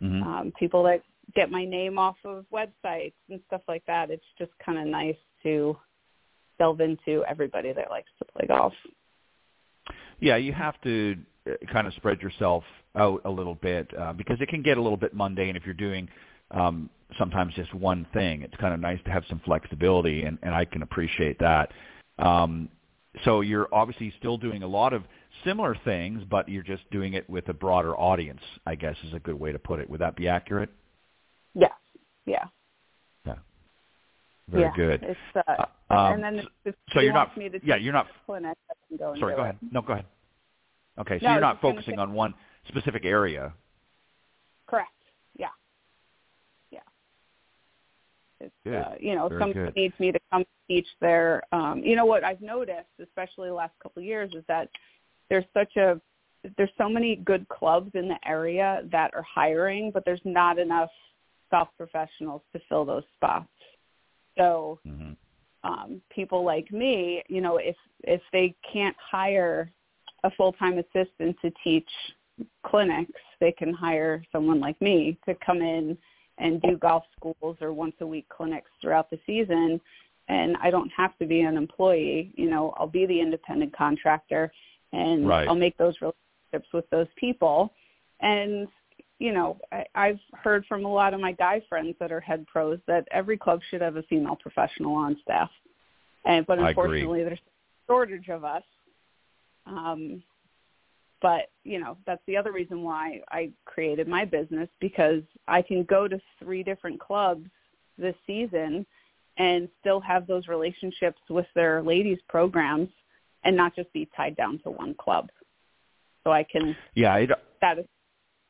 [0.03, 0.22] mm-hmm.
[0.22, 1.03] um people that
[1.35, 5.16] get my name off of websites and stuff like that it's just kind of nice
[5.43, 5.76] to
[6.59, 8.72] delve into everybody that likes to play golf
[10.20, 11.16] yeah you have to
[11.49, 12.64] uh, kind of spread yourself
[12.97, 15.74] out a little bit uh, because it can get a little bit mundane if you're
[15.74, 16.09] doing
[16.51, 18.43] um, sometimes just one thing.
[18.43, 21.70] It's kind of nice to have some flexibility, and, and I can appreciate that.
[22.18, 22.68] Um,
[23.24, 25.03] so you're obviously still doing a lot of
[25.45, 28.41] similar things, but you're just doing it with a broader audience.
[28.66, 29.89] I guess is a good way to put it.
[29.89, 30.70] Would that be accurate?
[31.55, 31.68] Yeah.
[32.26, 32.44] Yeah.
[33.26, 33.34] Yeah.
[34.49, 35.03] Very yeah, good.
[35.03, 37.36] It's, uh, um, and then if so you're not.
[37.36, 38.07] Me to yeah, you're not.
[38.26, 38.57] Clinic,
[38.99, 39.44] go sorry, go it.
[39.44, 39.59] ahead.
[39.70, 40.07] No, go ahead.
[40.99, 42.34] Okay, so no, you're not focusing on one
[42.66, 43.53] specific area.
[44.66, 44.90] Correct.
[45.36, 45.49] Yeah.
[46.70, 46.80] Yeah.
[48.40, 48.74] It's, good.
[48.74, 49.76] Uh, you know, Very somebody good.
[49.76, 51.42] needs me to come teach their.
[51.53, 54.68] Um, you know what I've noticed, especially the last couple of years, is that
[55.30, 56.01] there's such a
[56.57, 60.90] there's so many good clubs in the area that are hiring, but there's not enough
[61.51, 63.49] golf professionals to fill those spots.
[64.36, 65.12] So mm-hmm.
[65.68, 69.70] um, people like me, you know, if if they can't hire
[70.24, 71.88] a full-time assistant to teach
[72.64, 75.96] clinics, they can hire someone like me to come in
[76.38, 79.80] and do golf schools or once a week clinics throughout the season
[80.28, 84.53] and I don't have to be an employee, you know, I'll be the independent contractor
[84.92, 85.49] and right.
[85.49, 87.72] I'll make those relationships with those people.
[88.20, 88.68] And
[89.19, 92.47] you know, I, I've heard from a lot of my guy friends that are head
[92.47, 95.51] pros that every club should have a female professional on staff.
[96.25, 98.62] And but unfortunately there's a shortage of us
[99.69, 100.23] um,
[101.21, 105.85] but you know that's the other reason why I created my business because I can
[105.85, 107.49] go to three different clubs
[107.97, 108.87] this season
[109.37, 112.89] and still have those relationships with their ladies programs
[113.45, 115.31] and not just be tied down to one club.
[116.25, 117.31] So I can yeah it,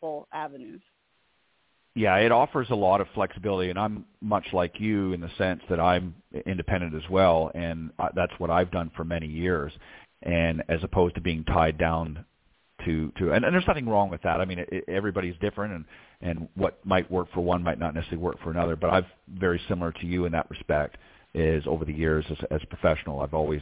[0.01, 0.81] full avenues.
[1.95, 5.61] Yeah, it offers a lot of flexibility, and I'm much like you in the sense
[5.69, 6.15] that I'm
[6.47, 9.73] independent as well, and that's what I've done for many years
[10.23, 12.25] and as opposed to being tied down
[12.85, 14.41] to to and, and there's nothing wrong with that.
[14.41, 15.85] I mean, it, everybody's different, and
[16.21, 18.77] and what might work for one might not necessarily work for another.
[18.77, 20.97] But I've very similar to you in that respect.
[21.35, 23.61] Is over the years as, as a professional, I've always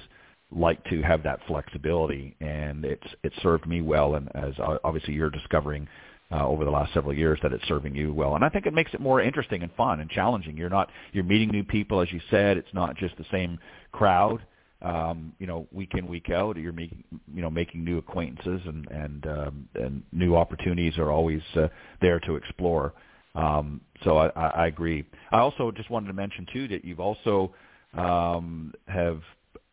[0.52, 4.14] liked to have that flexibility, and it's it's served me well.
[4.14, 5.88] And as obviously you're discovering
[6.30, 8.34] uh, over the last several years that it's serving you well.
[8.34, 10.56] And I think it makes it more interesting and fun and challenging.
[10.56, 12.56] You're not you're meeting new people, as you said.
[12.56, 13.58] It's not just the same
[13.92, 14.42] crowd
[14.82, 17.02] um, you know, week in week out, you're making
[17.34, 21.68] you know making new acquaintances and and um, and new opportunities are always uh,
[22.02, 22.92] there to explore.
[23.34, 25.04] Um, so I, I agree.
[25.32, 27.54] I also just wanted to mention too that you've also
[27.94, 29.20] um, have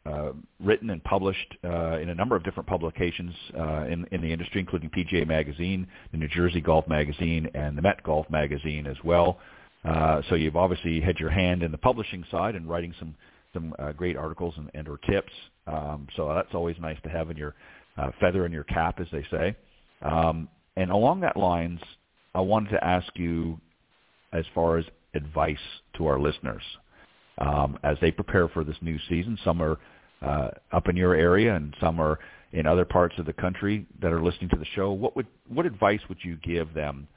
[0.05, 4.31] uh, written and published uh, in a number of different publications uh, in, in the
[4.31, 8.97] industry, including PGA Magazine, the New Jersey Golf Magazine, and the Met Golf Magazine as
[9.03, 9.39] well.
[9.85, 13.15] Uh, so you've obviously had your hand in the publishing side and writing some
[13.53, 15.31] some uh, great articles and, and or tips.
[15.67, 17.53] Um, so that's always nice to have in your
[17.97, 19.55] uh, feather in your cap, as they say.
[20.01, 21.79] Um, and along that lines,
[22.33, 23.59] I wanted to ask you,
[24.33, 25.55] as far as advice
[25.97, 26.63] to our listeners,
[27.37, 29.37] um, as they prepare for this new season.
[29.43, 29.77] Some are
[30.23, 32.19] uh, up in your area, and some are
[32.53, 34.91] in other parts of the country that are listening to the show.
[34.91, 37.07] What would what advice would you give them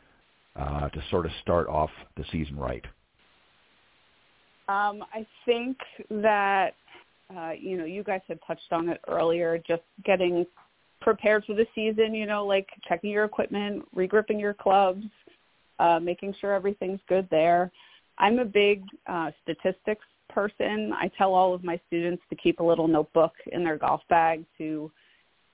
[0.57, 2.85] uh, to sort of start off the season right?
[4.69, 5.77] Um, I think
[6.11, 6.75] that
[7.37, 9.59] uh, you know you guys had touched on it earlier.
[9.67, 10.45] Just getting
[11.01, 12.15] prepared for the season.
[12.15, 15.05] You know, like checking your equipment, regripping your clubs,
[15.79, 17.71] uh, making sure everything's good there.
[18.19, 20.93] I'm a big uh, statistics person.
[20.93, 24.45] I tell all of my students to keep a little notebook in their golf bag
[24.59, 24.91] to,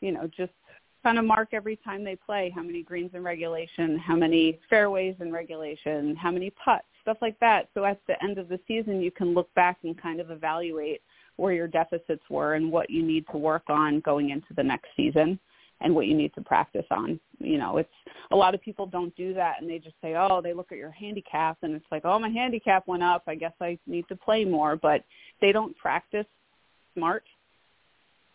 [0.01, 0.53] you know, just
[1.03, 5.17] kind of mark every time they play how many greens in regulation, how many fairways
[5.21, 7.69] in regulation, how many putts, stuff like that.
[7.75, 11.03] So at the end of the season, you can look back and kind of evaluate
[11.37, 14.89] where your deficits were and what you need to work on going into the next
[14.97, 15.39] season
[15.83, 17.19] and what you need to practice on.
[17.39, 17.89] You know, it's
[18.31, 20.79] a lot of people don't do that and they just say, "Oh, they look at
[20.79, 23.25] your handicap and it's like, "Oh, my handicap went up.
[23.27, 25.05] I guess I need to play more." But
[25.41, 26.27] they don't practice
[26.95, 27.25] smart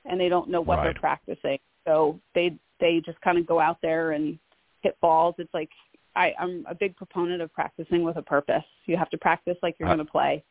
[0.05, 0.85] and they don't know what right.
[0.85, 1.59] they're practicing.
[1.85, 4.37] So they they just kind of go out there and
[4.81, 5.35] hit balls.
[5.37, 5.69] It's like
[6.15, 8.63] I, I'm a big proponent of practicing with a purpose.
[8.85, 10.43] You have to practice like you're uh, going to play.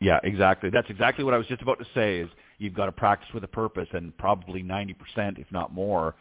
[0.00, 0.70] Yeah, exactly.
[0.70, 2.20] That's exactly what I was just about to say.
[2.20, 2.28] Is
[2.58, 6.14] you've got to practice with a purpose, and probably 90%, if not more,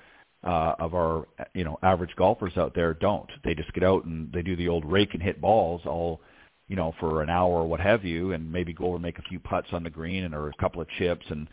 [0.43, 3.29] uh, of our you know average golfers out there don't.
[3.43, 6.21] They just get out and they do the old rake and hit balls all
[6.67, 9.19] you know for an hour or what have you, and maybe go over and make
[9.19, 11.25] a few putts on the green and or a couple of chips.
[11.29, 11.47] And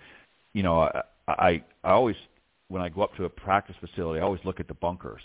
[0.52, 2.16] you know, I I, I always
[2.68, 5.22] when I go up to a practice facility, I always look at the bunkers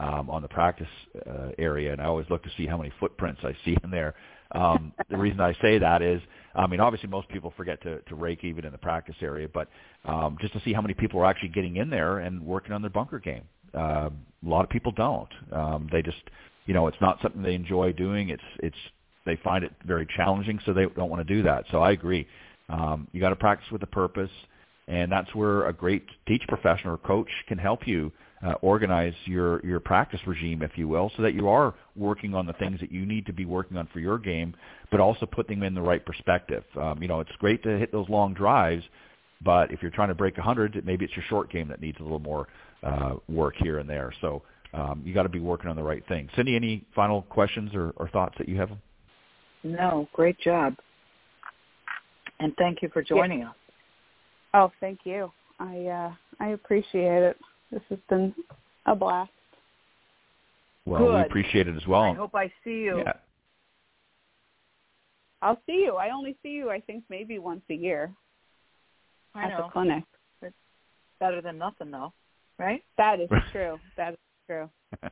[0.00, 0.88] um, on the practice
[1.28, 4.14] uh, area, and I always look to see how many footprints I see in there.
[4.52, 6.20] Um, the reason I say that is,
[6.56, 9.68] I mean, obviously most people forget to, to rake even in the practice area, but
[10.04, 12.82] um, just to see how many people are actually getting in there and working on
[12.82, 13.42] their bunker game.
[13.72, 14.10] Uh,
[14.44, 15.28] a lot of people don't.
[15.52, 16.18] Um, they just,
[16.66, 18.30] you know, it's not something they enjoy doing.
[18.30, 18.76] It's it's
[19.26, 21.66] they find it very challenging, so they don't want to do that.
[21.70, 22.26] So I agree.
[22.68, 24.30] Um, you got to practice with a purpose,
[24.88, 28.10] and that's where a great teach professional or coach can help you
[28.44, 32.46] uh, organize your your practice regime, if you will, so that you are working on
[32.46, 34.54] the things that you need to be working on for your game,
[34.90, 36.64] but also putting them in the right perspective.
[36.80, 38.82] Um, you know, it's great to hit those long drives,
[39.42, 42.02] but if you're trying to break 100, maybe it's your short game that needs a
[42.02, 42.48] little more
[42.82, 44.12] uh, work here and there.
[44.22, 46.28] So um, you got to be working on the right thing.
[46.34, 48.70] Cindy, any final questions or, or thoughts that you have?
[49.62, 50.74] No, great job,
[52.38, 53.50] and thank you for joining yeah.
[53.50, 53.54] us.
[54.54, 55.30] Oh, thank you.
[55.58, 57.36] I uh, I appreciate it.
[57.70, 58.34] This has been
[58.86, 59.30] a blast.
[60.86, 61.14] Well, Good.
[61.14, 62.02] we appreciate it as well.
[62.02, 62.98] I hope I see you.
[62.98, 63.12] Yeah.
[65.42, 65.96] I'll see you.
[65.96, 68.12] I only see you, I think, maybe once a year
[69.34, 69.64] I at know.
[69.64, 70.04] the clinic.
[70.42, 70.54] It's
[71.18, 72.12] better than nothing, though,
[72.58, 72.82] right?
[72.98, 73.78] That is true.
[73.96, 74.68] That is true.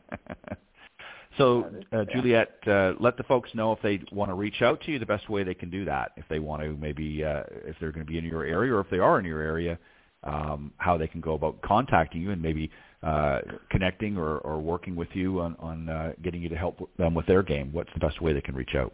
[1.38, 4.92] so, uh, Juliet, uh, let the folks know if they want to reach out to
[4.92, 6.12] you, the best way they can do that.
[6.16, 8.80] If they want to, maybe uh, if they're going to be in your area, or
[8.80, 9.78] if they are in your area,
[10.24, 12.70] um, how they can go about contacting you and maybe
[13.02, 13.40] uh,
[13.70, 17.26] connecting or, or working with you on, on uh, getting you to help them with
[17.26, 17.72] their game.
[17.72, 18.92] What's the best way they can reach out?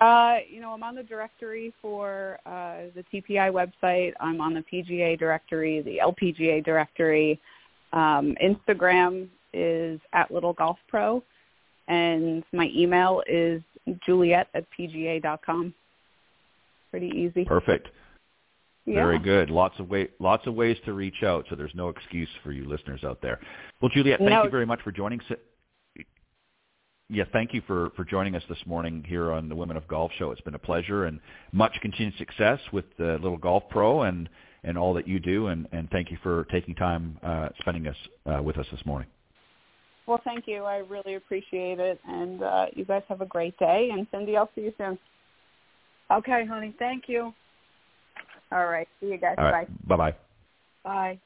[0.00, 4.12] Uh, you know, I'm on the directory for uh, the TPI website.
[4.20, 7.40] I'm on the PGA directory, the LPGA directory.
[7.92, 11.22] Um, Instagram is at Little Golf Pro,
[11.86, 13.62] and my email is
[14.04, 15.72] juliet at pga.com.
[16.90, 17.44] Pretty easy.
[17.44, 17.88] Perfect.
[18.86, 18.96] Yeah.
[18.96, 19.48] Very good.
[19.48, 22.68] Lots of way, lots of ways to reach out, so there's no excuse for you
[22.68, 23.40] listeners out there.
[23.80, 24.44] Well, Juliet, thank No.
[24.44, 25.20] you very much for joining.
[27.10, 30.10] Yeah, thank you for, for joining us this morning here on the Women of Golf
[30.18, 30.30] Show.
[30.30, 31.20] It's been a pleasure and
[31.52, 34.28] much continued success with the Little Golf Pro and,
[34.64, 35.48] and all that you do.
[35.48, 39.08] And, and thank you for taking time uh, spending us uh, with us this morning.
[40.06, 40.64] Well, thank you.
[40.64, 41.98] I really appreciate it.
[42.06, 43.90] And uh, you guys have a great day.
[43.92, 44.98] And Cindy, I'll see you soon.
[46.10, 46.74] Okay, honey.
[46.78, 47.32] Thank you.
[48.52, 48.88] All right.
[49.00, 49.34] See you guys.
[49.38, 49.68] All right.
[49.86, 49.96] Bye.
[49.96, 50.16] Bye-bye.
[50.84, 51.20] Bye.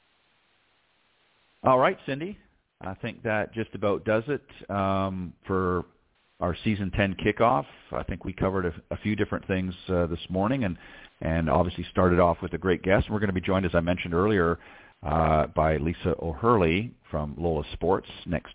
[1.64, 2.38] All right, Cindy.
[2.80, 5.84] I think that just about does it um, for
[6.40, 7.66] our season 10 kickoff.
[7.92, 10.76] I think we covered a, a few different things uh, this morning and,
[11.20, 13.10] and obviously started off with a great guest.
[13.10, 14.58] We're going to be joined, as I mentioned earlier,
[15.02, 18.54] uh, by Lisa O'Hurley from Lohla Sports next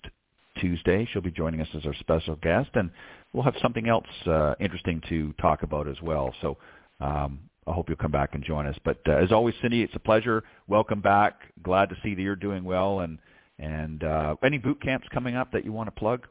[0.62, 1.08] Tuesday.
[1.12, 2.90] She'll be joining us as our special guest, and
[3.34, 6.34] we'll have something else uh, interesting to talk about as well.
[6.42, 6.58] So
[7.02, 8.76] um, I hope you'll come back and join us.
[8.84, 10.44] But uh, as always, Cindy, it's a pleasure.
[10.68, 11.40] Welcome back.
[11.64, 13.02] Glad to see that you're doing well.
[13.02, 13.20] And
[13.60, 16.28] and uh, any boot camps coming up that you want to plug?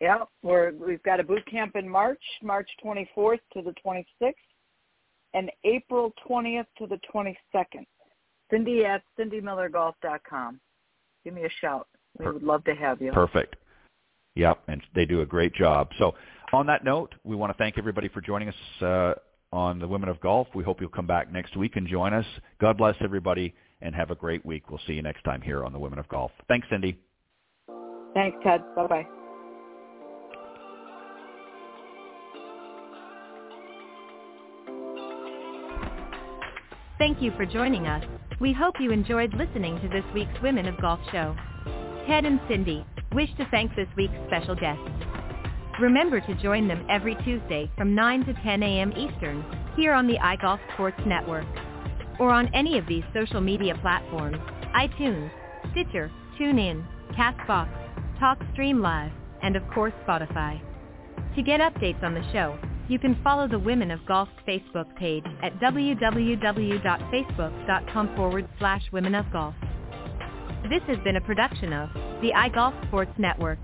[0.00, 4.32] Yeah, we're we've got a boot camp in March, March 24th to the 26th,
[5.34, 7.84] and April 20th to the 22nd.
[8.50, 10.60] Cindy at cindymillergolf.com.
[11.24, 11.88] Give me a shout.
[12.18, 13.12] We would love to have you.
[13.12, 13.56] Perfect.
[14.36, 15.90] Yep, and they do a great job.
[15.98, 16.14] So
[16.52, 19.14] on that note, we want to thank everybody for joining us uh,
[19.52, 20.48] on the Women of Golf.
[20.54, 22.26] We hope you'll come back next week and join us.
[22.60, 24.70] God bless everybody and have a great week.
[24.70, 26.30] We'll see you next time here on the Women of Golf.
[26.48, 26.98] Thanks, Cindy.
[28.14, 28.62] Thanks, Ted.
[28.74, 29.06] Bye-bye.
[36.98, 38.04] Thank you for joining us.
[38.40, 41.36] We hope you enjoyed listening to this week's Women of Golf show.
[42.08, 44.97] Ted and Cindy wish to thank this week's special guests.
[45.80, 48.92] Remember to join them every Tuesday from 9 to 10 a.m.
[48.96, 49.44] Eastern
[49.76, 51.46] here on the iGolf Sports Network
[52.18, 54.38] or on any of these social media platforms,
[54.74, 55.30] iTunes,
[55.70, 57.68] Stitcher, TuneIn, CastBox,
[58.20, 59.12] TalkStream Live,
[59.42, 60.60] and of course Spotify.
[61.36, 62.58] To get updates on the show,
[62.88, 69.30] you can follow the Women of Golf Facebook page at www.facebook.com forward slash Women of
[69.30, 69.54] Golf.
[70.68, 73.60] This has been a production of the iGolf Sports Network.